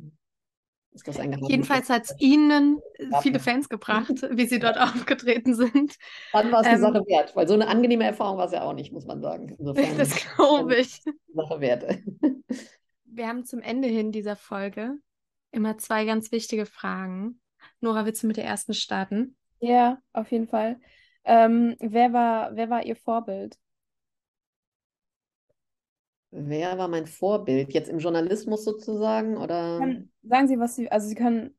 ist 0.92 1.08
das 1.08 1.20
ein 1.20 1.32
Geheimnis. 1.32 1.50
Jedenfalls 1.50 1.90
hat 1.90 2.04
es 2.04 2.16
Ihnen 2.20 2.80
ja. 2.98 3.22
viele 3.22 3.40
Fans 3.40 3.70
gebracht, 3.70 4.10
wie 4.32 4.46
Sie 4.46 4.60
dort 4.60 4.78
aufgetreten 4.78 5.56
sind. 5.56 5.96
Dann 6.34 6.52
war 6.52 6.62
es 6.62 6.68
die 6.68 6.74
ähm, 6.74 6.82
Sache 6.82 7.06
wert, 7.08 7.36
weil 7.36 7.48
so 7.48 7.54
eine 7.54 7.68
angenehme 7.68 8.04
Erfahrung 8.04 8.38
war 8.38 8.46
es 8.46 8.52
ja 8.52 8.64
auch 8.64 8.74
nicht, 8.74 8.92
muss 8.92 9.06
man 9.06 9.22
sagen. 9.22 9.56
Insofern, 9.58 9.86
das 9.98 10.16
glaube 10.16 10.76
ich. 10.76 11.02
Sache 11.34 11.62
wert. 11.62 11.86
Wir 13.06 13.28
haben 13.28 13.46
zum 13.46 13.62
Ende 13.62 13.88
hin 13.88 14.12
dieser 14.12 14.36
Folge 14.36 14.96
immer 15.52 15.78
zwei 15.78 16.06
ganz 16.06 16.32
wichtige 16.32 16.66
Fragen. 16.66 17.40
Nora, 17.82 18.06
willst 18.06 18.24
du 18.24 18.28
mit 18.28 18.38
der 18.38 18.46
ersten 18.46 18.74
starten? 18.74 19.36
Ja, 19.62 20.02
auf 20.14 20.32
jeden 20.32 20.48
Fall. 20.48 20.80
Ähm, 21.26 21.76
wer 21.80 22.14
war, 22.14 22.56
wer 22.56 22.70
war 22.70 22.86
Ihr 22.86 22.96
Vorbild? 22.96 23.58
Wer 26.32 26.78
war 26.80 26.88
mein 26.88 27.06
Vorbild? 27.08 27.74
Jetzt 27.74 27.90
im 27.90 28.00
Journalismus 28.00 28.64
sozusagen? 28.64 29.38
Oder? 29.38 29.80
Kann, 29.80 30.10
sagen 30.24 30.48
Sie, 30.48 30.60
was 30.60 30.76
Sie, 30.76 30.92
also 30.92 31.08
Sie 31.08 31.16
können 31.16 31.56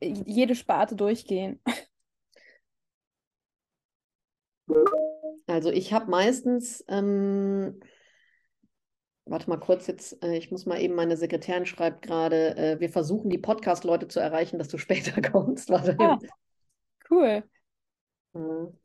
jede 0.00 0.54
Sparte 0.54 0.96
durchgehen. 0.96 1.60
Also 5.46 5.70
ich 5.70 5.92
habe 5.92 6.10
meistens 6.10 6.84
ähm, 6.88 7.80
warte 9.30 9.48
mal 9.48 9.58
kurz 9.58 9.86
jetzt, 9.86 10.22
äh, 10.24 10.36
ich 10.36 10.50
muss 10.50 10.66
mal 10.66 10.80
eben, 10.80 10.94
meine 10.94 11.16
Sekretärin 11.16 11.64
schreibt 11.64 12.02
gerade, 12.02 12.56
äh, 12.56 12.80
wir 12.80 12.90
versuchen 12.90 13.30
die 13.30 13.38
Podcast-Leute 13.38 14.08
zu 14.08 14.20
erreichen, 14.20 14.58
dass 14.58 14.68
du 14.68 14.78
später 14.78 15.22
kommst. 15.22 15.70
Warte. 15.70 15.96
Ah, 15.98 16.18
cool. 17.10 17.44
Mhm. 18.32 18.76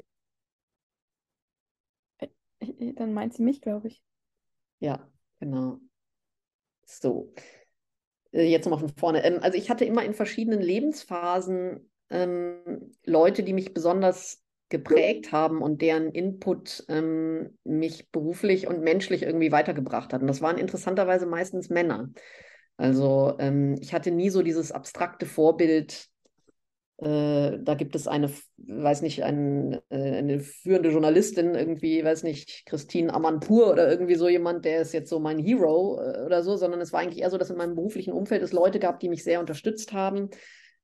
Dann 2.96 3.14
meint 3.14 3.34
sie 3.34 3.44
mich, 3.44 3.62
glaube 3.62 3.88
ich. 3.88 4.04
Ja, 4.80 5.08
genau. 5.40 5.80
So, 6.86 7.34
jetzt 8.32 8.66
nochmal 8.66 8.80
von 8.80 8.98
vorne. 8.98 9.24
Ähm, 9.24 9.40
also 9.42 9.58
ich 9.58 9.70
hatte 9.70 9.86
immer 9.86 10.04
in 10.04 10.14
verschiedenen 10.14 10.62
Lebensphasen 10.62 11.90
ähm, 12.10 12.92
Leute, 13.04 13.44
die 13.44 13.54
mich 13.54 13.74
besonders 13.74 14.45
geprägt 14.69 15.32
haben 15.32 15.62
und 15.62 15.82
deren 15.82 16.10
Input 16.12 16.86
ähm, 16.89 17.58
mich 17.63 18.10
beruflich 18.12 18.67
und 18.67 18.82
menschlich 18.82 19.23
irgendwie 19.23 19.51
weitergebracht 19.51 20.12
hat. 20.12 20.21
Und 20.21 20.28
das 20.28 20.41
waren 20.41 20.58
interessanterweise 20.58 21.25
meistens 21.25 21.69
Männer. 21.69 22.10
Also 22.78 23.36
ähm, 23.39 23.78
ich 23.80 23.93
hatte 23.93 24.12
nie 24.12 24.30
so 24.30 24.41
dieses 24.41 24.71
abstrakte 24.71 25.25
Vorbild. 25.25 26.08
Äh, 26.97 27.60
da 27.62 27.75
gibt 27.75 27.95
es 27.95 28.08
eine, 28.08 28.32
weiß 28.58 29.01
nicht, 29.01 29.23
ein, 29.23 29.80
äh, 29.89 30.17
eine 30.17 30.39
führende 30.39 30.89
Journalistin, 30.89 31.54
irgendwie, 31.54 32.04
weiß 32.04 32.23
nicht, 32.23 32.65
Christine 32.65 33.13
Amanpour 33.13 33.71
oder 33.71 33.89
irgendwie 33.89 34.15
so 34.15 34.28
jemand, 34.28 34.65
der 34.65 34.82
ist 34.82 34.93
jetzt 34.93 35.10
so 35.10 35.19
mein 35.19 35.38
Hero 35.38 36.01
äh, 36.01 36.25
oder 36.25 36.41
so, 36.41 36.56
sondern 36.56 36.82
es 36.82 36.91
war 36.91 37.01
eigentlich 37.01 37.21
eher 37.21 37.30
so, 37.30 37.38
dass 37.38 37.49
in 37.49 37.58
meinem 37.58 37.75
beruflichen 37.75 38.13
Umfeld 38.13 38.41
es 38.41 38.54
Leute 38.54 38.80
gab, 38.80 38.99
die 38.99 39.10
mich 39.10 39.23
sehr 39.23 39.39
unterstützt 39.39 39.93
haben. 39.93 40.30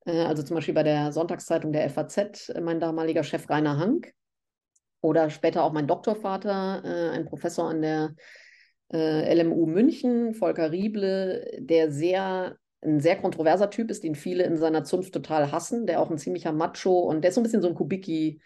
Äh, 0.05 0.23
also 0.23 0.43
zum 0.43 0.55
Beispiel 0.55 0.73
bei 0.73 0.83
der 0.83 1.11
Sonntagszeitung 1.11 1.71
der 1.71 1.89
FAZ, 1.89 2.49
äh, 2.49 2.61
mein 2.61 2.79
damaliger 2.79 3.23
Chef 3.23 3.49
Rainer 3.49 3.77
Hank. 3.77 4.13
Oder 5.01 5.29
später 5.29 5.63
auch 5.63 5.73
mein 5.73 5.87
Doktorvater, 5.87 6.83
äh, 6.85 7.09
ein 7.15 7.25
Professor 7.25 7.69
an 7.69 7.81
der 7.81 8.15
LMU 8.93 9.67
München, 9.67 10.33
Volker 10.33 10.69
Rieble, 10.69 11.49
der 11.59 11.91
sehr 11.91 12.57
ein 12.81 12.99
sehr 12.99 13.15
kontroverser 13.15 13.69
Typ 13.69 13.89
ist, 13.91 14.03
den 14.03 14.15
viele 14.15 14.43
in 14.43 14.57
seiner 14.57 14.83
Zunft 14.83 15.13
total 15.13 15.51
hassen, 15.51 15.85
der 15.85 16.01
auch 16.01 16.09
ein 16.09 16.17
ziemlicher 16.17 16.51
Macho 16.51 16.99
und 16.99 17.21
der 17.21 17.29
ist 17.29 17.35
so 17.35 17.41
ein 17.41 17.43
bisschen 17.43 17.61
so 17.61 17.69
ein 17.69 17.75
Kubicki 17.75 18.41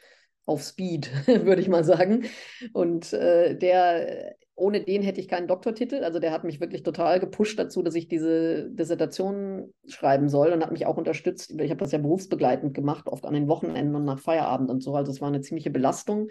auf 0.46 0.62
Speed, 0.62 1.10
würde 1.46 1.62
ich 1.62 1.68
mal 1.68 1.84
sagen. 1.84 2.26
Und 2.74 3.14
äh, 3.14 3.58
der, 3.58 4.36
ohne 4.56 4.82
den 4.82 5.04
hätte 5.04 5.20
ich 5.20 5.28
keinen 5.28 5.48
Doktortitel. 5.48 6.04
Also 6.04 6.20
der 6.20 6.32
hat 6.32 6.46
mich 6.46 6.62
wirklich 6.62 6.84
total 6.84 7.20
gepusht 7.20 7.60
dazu, 7.60 7.84
dass 7.84 7.96
ich 7.96 8.08
diese 8.08 8.70
Dissertation 8.70 9.74
schreiben 9.88 10.30
soll 10.30 10.52
und 10.52 10.64
hat 10.64 10.72
mich 10.72 10.86
auch 10.86 10.98
unterstützt. 10.98 11.54
Ich 11.60 11.70
habe 11.70 11.80
das 11.80 11.92
ja 11.92 11.98
berufsbegleitend 11.98 12.74
gemacht, 12.74 13.08
oft 13.08 13.26
an 13.26 13.34
den 13.34 13.50
Wochenenden 13.50 13.96
und 13.96 14.06
nach 14.06 14.20
Feierabend 14.20 14.70
und 14.70 14.82
so. 14.82 14.96
Also 14.96 15.12
es 15.12 15.20
war 15.20 15.28
eine 15.28 15.42
ziemliche 15.42 15.72
Belastung. 15.72 16.30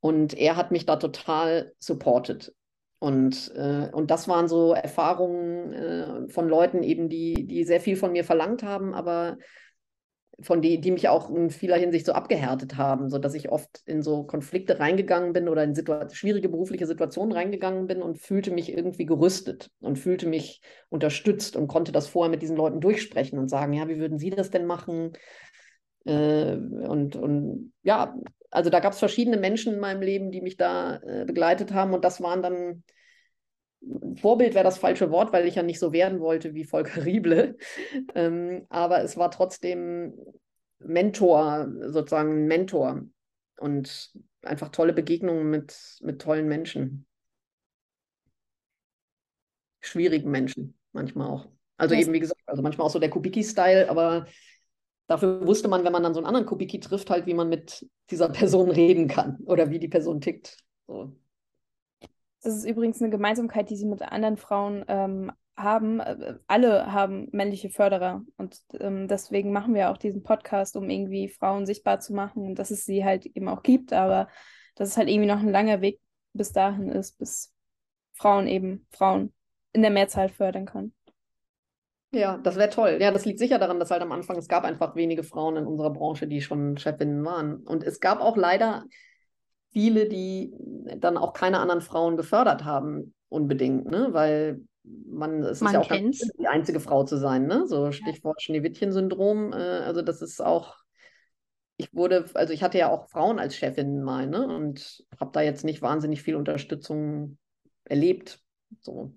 Und 0.00 0.34
er 0.34 0.56
hat 0.56 0.72
mich 0.72 0.86
da 0.86 0.96
total 0.96 1.72
supported. 1.78 2.52
Und, 2.98 3.52
äh, 3.54 3.90
und 3.92 4.10
das 4.10 4.26
waren 4.26 4.48
so 4.48 4.72
Erfahrungen 4.72 5.72
äh, 5.72 6.28
von 6.28 6.48
Leuten 6.48 6.82
eben, 6.82 7.08
die, 7.08 7.46
die 7.46 7.64
sehr 7.64 7.80
viel 7.80 7.96
von 7.96 8.12
mir 8.12 8.24
verlangt 8.24 8.62
haben, 8.62 8.94
aber 8.94 9.36
von 10.40 10.60
die, 10.60 10.80
die 10.80 10.90
mich 10.90 11.08
auch 11.08 11.30
in 11.30 11.48
vieler 11.48 11.76
Hinsicht 11.76 12.04
so 12.04 12.12
abgehärtet 12.12 12.76
haben, 12.76 13.08
sodass 13.08 13.32
ich 13.34 13.50
oft 13.50 13.82
in 13.86 14.02
so 14.02 14.24
Konflikte 14.24 14.78
reingegangen 14.78 15.32
bin 15.32 15.48
oder 15.48 15.64
in 15.64 15.74
schwierige 16.12 16.50
berufliche 16.50 16.86
Situationen 16.86 17.32
reingegangen 17.32 17.86
bin 17.86 18.02
und 18.02 18.18
fühlte 18.18 18.50
mich 18.50 18.70
irgendwie 18.70 19.06
gerüstet 19.06 19.70
und 19.80 19.98
fühlte 19.98 20.28
mich 20.28 20.60
unterstützt 20.90 21.56
und 21.56 21.68
konnte 21.68 21.90
das 21.90 22.08
vorher 22.08 22.30
mit 22.30 22.42
diesen 22.42 22.56
Leuten 22.56 22.80
durchsprechen 22.80 23.38
und 23.38 23.48
sagen, 23.48 23.72
ja, 23.72 23.88
wie 23.88 23.98
würden 23.98 24.18
Sie 24.18 24.30
das 24.30 24.50
denn 24.50 24.66
machen? 24.66 25.12
Äh, 26.04 26.56
und, 26.56 27.16
und 27.16 27.72
ja, 27.82 28.14
also 28.50 28.68
da 28.68 28.80
gab 28.80 28.92
es 28.92 28.98
verschiedene 28.98 29.38
Menschen 29.38 29.72
in 29.72 29.80
meinem 29.80 30.02
Leben, 30.02 30.30
die 30.30 30.42
mich 30.42 30.58
da 30.58 30.96
äh, 30.96 31.24
begleitet 31.24 31.72
haben 31.72 31.94
und 31.94 32.04
das 32.04 32.20
waren 32.20 32.42
dann 32.42 32.84
Vorbild 34.20 34.54
wäre 34.54 34.64
das 34.64 34.78
falsche 34.78 35.10
Wort, 35.10 35.32
weil 35.32 35.46
ich 35.46 35.54
ja 35.54 35.62
nicht 35.62 35.78
so 35.78 35.92
werden 35.92 36.20
wollte 36.20 36.54
wie 36.54 36.64
Volker 36.64 37.04
Rieble. 37.04 37.56
Ähm, 38.14 38.66
aber 38.68 39.02
es 39.02 39.16
war 39.16 39.30
trotzdem 39.30 40.14
Mentor, 40.78 41.68
sozusagen 41.88 42.32
ein 42.32 42.46
Mentor 42.46 43.02
und 43.58 44.12
einfach 44.42 44.68
tolle 44.68 44.92
Begegnungen 44.92 45.50
mit, 45.50 45.98
mit 46.02 46.20
tollen 46.20 46.48
Menschen. 46.48 47.06
Schwierigen 49.80 50.30
Menschen 50.30 50.76
manchmal 50.92 51.28
auch. 51.28 51.48
Also 51.76 51.94
eben, 51.94 52.12
wie 52.12 52.20
gesagt, 52.20 52.40
also 52.46 52.62
manchmal 52.62 52.86
auch 52.86 52.90
so 52.90 52.98
der 52.98 53.10
Kubicki-Style, 53.10 53.88
aber 53.90 54.26
dafür 55.06 55.46
wusste 55.46 55.68
man, 55.68 55.84
wenn 55.84 55.92
man 55.92 56.02
dann 56.02 56.14
so 56.14 56.20
einen 56.20 56.26
anderen 56.26 56.46
Kubicki 56.46 56.80
trifft, 56.80 57.10
halt, 57.10 57.26
wie 57.26 57.34
man 57.34 57.48
mit 57.48 57.86
dieser 58.10 58.30
Person 58.30 58.70
reden 58.72 59.08
kann 59.08 59.38
oder 59.44 59.70
wie 59.70 59.78
die 59.78 59.88
Person 59.88 60.20
tickt. 60.20 60.58
So. 60.86 61.16
Das 62.46 62.54
ist 62.54 62.64
übrigens 62.64 63.02
eine 63.02 63.10
Gemeinsamkeit, 63.10 63.70
die 63.70 63.76
sie 63.76 63.86
mit 63.86 64.02
anderen 64.02 64.36
Frauen 64.36 64.84
ähm, 64.86 65.32
haben. 65.56 65.98
Äh, 65.98 66.34
Alle 66.46 66.92
haben 66.92 67.26
männliche 67.32 67.70
Förderer 67.70 68.22
und 68.36 68.60
ähm, 68.78 69.08
deswegen 69.08 69.50
machen 69.50 69.74
wir 69.74 69.90
auch 69.90 69.96
diesen 69.96 70.22
Podcast, 70.22 70.76
um 70.76 70.88
irgendwie 70.88 71.28
Frauen 71.28 71.66
sichtbar 71.66 71.98
zu 71.98 72.14
machen 72.14 72.46
und 72.46 72.54
dass 72.60 72.70
es 72.70 72.84
sie 72.84 73.04
halt 73.04 73.26
eben 73.26 73.48
auch 73.48 73.64
gibt, 73.64 73.92
aber 73.92 74.28
dass 74.76 74.90
es 74.90 74.96
halt 74.96 75.08
irgendwie 75.08 75.28
noch 75.28 75.40
ein 75.40 75.50
langer 75.50 75.80
Weg 75.80 75.98
bis 76.34 76.52
dahin 76.52 76.88
ist, 76.88 77.18
bis 77.18 77.52
Frauen 78.14 78.46
eben 78.46 78.86
Frauen 78.92 79.32
in 79.72 79.82
der 79.82 79.90
Mehrzahl 79.90 80.28
fördern 80.28 80.66
können. 80.66 80.94
Ja, 82.12 82.38
das 82.38 82.54
wäre 82.54 82.70
toll. 82.70 82.98
Ja, 83.00 83.10
das 83.10 83.24
liegt 83.24 83.40
sicher 83.40 83.58
daran, 83.58 83.80
dass 83.80 83.90
halt 83.90 84.02
am 84.02 84.12
Anfang 84.12 84.36
es 84.36 84.46
gab 84.46 84.62
einfach 84.62 84.94
wenige 84.94 85.24
Frauen 85.24 85.56
in 85.56 85.66
unserer 85.66 85.90
Branche, 85.90 86.28
die 86.28 86.40
schon 86.40 86.78
Chefinnen 86.78 87.24
waren. 87.24 87.56
Und 87.64 87.82
es 87.82 87.98
gab 87.98 88.20
auch 88.20 88.36
leider 88.36 88.84
viele, 89.76 90.08
die 90.08 90.54
dann 90.96 91.18
auch 91.18 91.34
keine 91.34 91.60
anderen 91.60 91.82
Frauen 91.82 92.16
gefördert 92.16 92.64
haben, 92.64 93.14
unbedingt, 93.28 93.84
ne? 93.90 94.08
Weil 94.12 94.62
man, 94.82 95.42
es 95.42 95.58
ist 95.58 95.60
Man 95.60 95.74
ja 95.74 95.80
auch 95.80 95.88
ganz 95.88 96.18
die 96.38 96.46
einzige 96.46 96.80
Frau 96.80 97.04
zu 97.04 97.18
sein, 97.18 97.46
ne? 97.46 97.66
So 97.66 97.92
Stichwort 97.92 98.40
Schneewittchen-Syndrom. 98.40 99.52
Äh, 99.52 99.56
also 99.56 100.00
das 100.00 100.22
ist 100.22 100.40
auch, 100.40 100.76
ich 101.76 101.92
wurde, 101.92 102.24
also 102.32 102.54
ich 102.54 102.62
hatte 102.62 102.78
ja 102.78 102.90
auch 102.90 103.10
Frauen 103.10 103.38
als 103.38 103.54
Chefinnen 103.54 104.02
mal, 104.02 104.26
ne? 104.26 104.46
Und 104.46 105.04
habe 105.20 105.32
da 105.32 105.42
jetzt 105.42 105.62
nicht 105.62 105.82
wahnsinnig 105.82 106.22
viel 106.22 106.36
Unterstützung 106.36 107.36
erlebt. 107.84 108.40
So. 108.80 109.12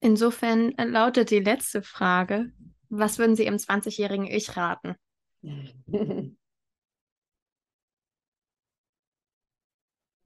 Insofern 0.00 0.76
äh, 0.76 0.86
lautet 0.86 1.30
die 1.30 1.38
letzte 1.38 1.82
Frage, 1.82 2.50
was 2.88 3.20
würden 3.20 3.36
Sie 3.36 3.46
im 3.46 3.58
20-jährigen 3.58 4.26
Ich 4.26 4.56
raten? 4.56 4.96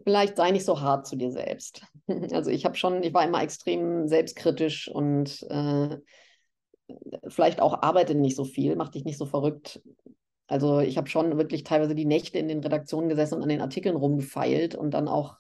Vielleicht 0.05 0.37
sei 0.37 0.51
nicht 0.51 0.65
so 0.65 0.81
hart 0.81 1.07
zu 1.07 1.17
dir 1.17 1.31
selbst. 1.31 1.83
Also 2.33 2.51
ich 2.51 2.65
habe 2.65 2.75
schon, 2.75 3.03
ich 3.03 3.15
war 3.15 3.25
immer 3.25 3.43
extrem 3.43 4.09
selbstkritisch 4.09 4.89
und 4.89 5.47
äh, 5.49 5.99
vielleicht 7.29 7.61
auch 7.61 7.83
arbeite 7.83 8.15
nicht 8.15 8.37
so 8.37 8.45
viel, 8.45 8.77
mach 8.77 8.89
dich 8.89 9.05
nicht 9.05 9.19
so 9.19 9.25
verrückt. 9.25 9.81
Also 10.49 10.81
ich 10.81 10.99
habe 10.99 11.09
schon 11.09 11.39
wirklich 11.39 11.63
teilweise 11.65 11.95
die 11.95 12.05
Nächte 12.05 12.39
in 12.39 12.49
den 12.49 12.61
Redaktionen 12.61 13.09
gesessen 13.09 13.37
und 13.37 13.43
an 13.43 13.49
den 13.49 13.61
Artikeln 13.61 13.97
rumgefeilt 13.97 14.75
und 14.75 14.93
dann 14.93 15.09
auch 15.09 15.37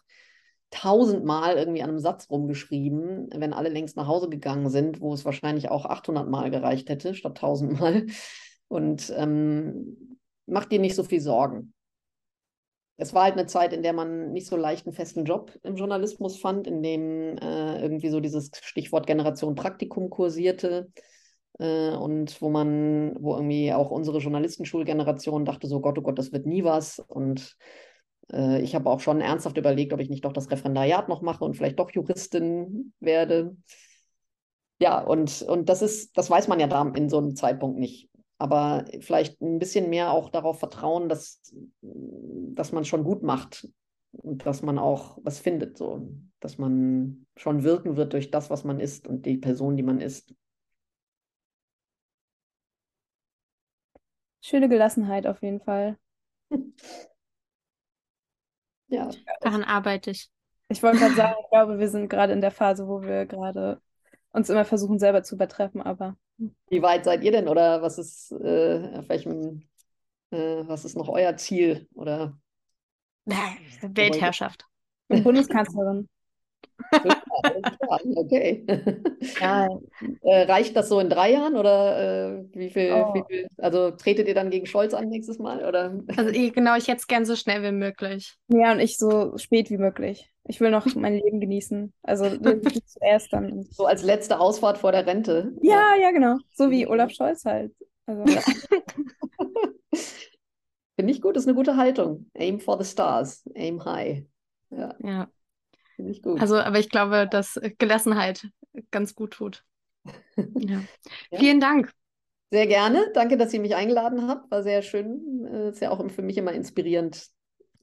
tausendmal 0.71 1.57
irgendwie 1.57 1.83
an 1.83 1.91
einem 1.91 1.99
Satz 1.99 2.31
rumgeschrieben, 2.31 3.29
wenn 3.35 3.53
alle 3.53 3.69
längst 3.69 3.97
nach 3.97 4.07
Hause 4.07 4.29
gegangen 4.29 4.71
sind, 4.71 5.01
wo 5.01 5.13
es 5.13 5.25
wahrscheinlich 5.25 5.69
auch 5.69 5.85
800 5.85 6.29
Mal 6.29 6.51
gereicht 6.51 6.89
hätte, 6.89 7.15
statt 7.15 7.37
tausendmal. 7.39 8.07
Und 8.69 9.13
ähm, 9.15 10.19
mach 10.47 10.65
dir 10.65 10.79
nicht 10.79 10.95
so 10.95 11.05
viel 11.05 11.21
Sorgen. 11.21 11.75
Es 12.97 13.15
war 13.15 13.25
halt 13.25 13.35
eine 13.35 13.47
Zeit, 13.47 13.73
in 13.73 13.83
der 13.83 13.93
man 13.93 14.33
nicht 14.33 14.47
so 14.47 14.57
leicht 14.57 14.87
einen 14.87 14.95
festen 14.95 15.25
Job 15.25 15.53
im 15.63 15.77
Journalismus 15.77 16.39
fand, 16.39 16.67
in 16.67 16.83
dem 16.83 17.37
äh, 17.39 17.81
irgendwie 17.81 18.11
so 18.11 18.21
dieses 18.21 18.51
Stichwort 18.63 19.07
Generation 19.07 19.55
Praktikum 19.55 20.11
kursierte 20.11 20.89
äh, 21.59 21.91
und 21.91 22.41
wo 22.41 22.51
man, 22.51 23.17
wo 23.21 23.35
irgendwie 23.35 23.73
auch 23.73 23.91
unsere 23.91 24.19
Journalistenschulgeneration 24.19 25.45
dachte 25.45 25.67
so, 25.67 25.81
Gott, 25.81 25.99
oh 25.99 26.03
Gott, 26.03 26.19
das 26.19 26.33
wird 26.33 26.47
nie 26.47 26.65
was. 26.65 26.99
Und 26.99 27.57
äh, 28.33 28.61
ich 28.61 28.75
habe 28.75 28.91
auch 28.91 29.01
schon 29.01 29.21
ernsthaft 29.21 29.57
überlegt, 29.57 29.93
ob 29.93 30.01
ich 30.01 30.11
nicht 30.11 30.25
doch 30.25 30.33
das 30.33 30.51
Referendariat 30.51 31.09
noch 31.09 31.23
mache 31.23 31.45
und 31.45 31.57
vielleicht 31.57 31.79
doch 31.79 31.91
Juristin 31.91 32.93
werde. 33.01 33.57
Ja, 34.81 35.01
und, 35.01 35.43
und 35.43 35.69
das 35.69 35.81
ist, 35.81 36.17
das 36.19 36.29
weiß 36.29 36.49
man 36.49 36.59
ja 36.59 36.67
da 36.67 36.83
in 36.95 37.09
so 37.09 37.19
einem 37.19 37.37
Zeitpunkt 37.37 37.79
nicht. 37.79 38.09
Aber 38.43 38.87
vielleicht 38.99 39.41
ein 39.41 39.61
bisschen 39.61 39.89
mehr 39.89 40.11
auch 40.11 40.29
darauf 40.29 40.59
vertrauen, 40.59 41.09
dass, 41.09 41.41
dass 41.81 42.73
man 42.73 42.85
schon 42.85 43.05
gut 43.05 43.23
macht 43.23 43.69
und 44.11 44.45
dass 44.45 44.63
man 44.63 44.81
auch 44.81 45.17
was 45.23 45.39
findet, 45.39 45.79
so, 45.79 46.09
dass 46.41 46.59
man 46.59 47.25
schon 47.37 47.63
wirken 47.63 47.97
wird 47.97 48.15
durch 48.15 48.33
das, 48.33 48.51
was 48.51 48.65
man 48.65 48.81
ist 48.81 49.07
und 49.07 49.27
die 49.27 49.37
Person, 49.37 49.77
die 49.77 49.85
man 49.85 50.01
ist. 50.01 50.35
Schöne 54.41 54.69
Gelassenheit 54.69 55.29
auf 55.29 55.41
jeden 55.41 55.61
Fall. 55.61 55.97
Ja, 58.89 59.09
Daran 59.41 59.63
arbeite 59.63 60.11
ich. 60.11 60.29
Ich 60.69 60.83
wollte 60.83 60.99
gerade 60.99 61.15
sagen, 61.15 61.37
ich 61.41 61.49
glaube, 61.51 61.79
wir 61.79 61.89
sind 61.89 62.09
gerade 62.09 62.33
in 62.33 62.41
der 62.41 62.51
Phase, 62.51 62.89
wo 62.89 63.03
wir 63.03 63.25
gerade 63.25 63.81
uns 64.33 64.51
immer 64.51 64.65
versuchen, 64.65 64.99
selber 64.99 65.23
zu 65.23 65.37
übertreffen, 65.37 65.81
aber 65.81 66.17
wie 66.69 66.83
weit 66.83 67.05
seid 67.05 67.23
ihr 67.23 67.33
denn? 67.33 67.49
Oder 67.49 67.83
was 67.83 67.99
ist, 67.99 68.33
äh, 68.33 68.99
auf 68.99 69.09
welchem, 69.09 69.69
äh, 70.31 70.63
was 70.67 70.85
ist 70.85 70.97
noch 70.97 71.09
euer 71.09 71.37
Ziel 71.37 71.89
oder 71.95 72.39
Weltherrschaft. 73.83 74.67
ich 75.37 75.49
bin 76.91 77.13
Bundeskanzlerin. 77.43 78.17
okay. 78.17 78.67
Ja. 79.41 79.69
Äh, 80.23 80.43
reicht 80.43 80.77
das 80.77 80.89
so 80.89 80.99
in 81.01 81.09
drei 81.09 81.33
Jahren 81.33 81.57
oder 81.57 82.39
äh, 82.39 82.45
wie, 82.55 82.71
viel, 82.71 82.93
oh. 82.93 83.15
wie, 83.15 83.23
viel, 83.29 83.47
Also 83.59 83.93
tretet 83.93 84.27
ihr 84.27 84.35
dann 84.35 84.51
gegen 84.51 84.67
Scholz 84.67 84.95
an 84.95 85.09
nächstes 85.09 85.39
Mal? 85.39 85.65
Oder? 85.65 86.01
Also 86.17 86.33
genau, 86.33 86.77
ich 86.77 86.89
hätte 86.89 86.99
es 86.99 87.07
gern 87.07 87.25
so 87.25 87.37
schnell 87.37 87.63
wie 87.63 87.73
möglich. 87.73 88.37
Ja, 88.49 88.73
und 88.73 88.81
ich 88.81 88.99
so 88.99 89.37
spät 89.39 89.71
wie 89.71 89.79
möglich. 89.79 90.33
Ich 90.45 90.61
will 90.61 90.71
noch 90.71 90.87
mein 90.95 91.15
Leben 91.15 91.41
genießen. 91.41 91.93
Also 92.03 92.25
zuerst 92.87 93.33
dann. 93.33 93.63
So 93.71 93.87
als 93.87 94.03
letzte 94.03 94.41
Ausfahrt 94.41 94.79
vor 94.79 94.93
der 94.93 95.07
Rente. 95.07 95.53
Ja, 95.63 95.95
ja, 96.01 96.11
genau. 96.11 96.37
So 96.53 96.71
wie 96.71 96.87
Olaf 96.87 97.13
Scholz 97.13 97.45
halt. 97.45 97.73
Also, 98.07 98.25
ja. 98.25 98.43
Finde 100.97 101.13
ich 101.13 101.23
gut, 101.23 101.37
das 101.37 101.45
ist 101.45 101.49
eine 101.49 101.57
gute 101.57 101.77
Haltung. 101.77 102.31
Aim 102.35 102.61
for 102.61 102.83
the 102.83 102.89
stars, 102.89 103.49
aim 103.55 103.85
high. 103.85 104.25
Ja. 104.71 104.95
ja. 105.03 105.29
Finde 105.97 106.13
ich 106.13 106.23
gut. 106.23 106.41
Also, 106.41 106.57
aber 106.57 106.79
ich 106.79 106.89
glaube, 106.89 107.29
dass 107.31 107.61
Gelassenheit 107.79 108.49
ganz 108.91 109.15
gut 109.15 109.33
tut. 109.33 109.65
Ja. 110.37 110.83
ja. 111.31 111.39
Vielen 111.39 111.61
Dank. 111.61 111.93
Sehr 112.51 112.67
gerne. 112.67 113.11
Danke, 113.15 113.37
dass 113.37 113.53
ihr 113.55 113.61
mich 113.61 113.75
eingeladen 113.75 114.29
habt. 114.29 114.51
War 114.51 114.63
sehr 114.63 114.83
schön. 114.83 115.47
Äh, 115.47 115.71
ist 115.71 115.81
ja 115.81 115.91
auch 115.91 116.07
für 116.11 116.23
mich 116.23 116.37
immer 116.37 116.53
inspirierend, 116.53 117.29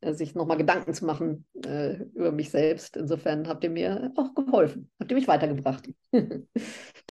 äh, 0.02 0.14
sich 0.14 0.36
nochmal 0.36 0.58
Gedanken 0.58 0.94
zu 0.94 1.06
machen 1.06 1.46
äh, 1.66 2.04
über 2.14 2.32
mich 2.32 2.52
selbst. 2.52 2.98
Insofern 2.98 3.48
habt 3.48 3.64
ihr 3.64 3.70
mir 3.70 4.12
auch 4.16 4.36
geholfen. 4.36 4.92
Habt 5.00 5.12
ihr 5.12 5.18
mich 5.18 5.28
weitergebracht. 5.28 5.90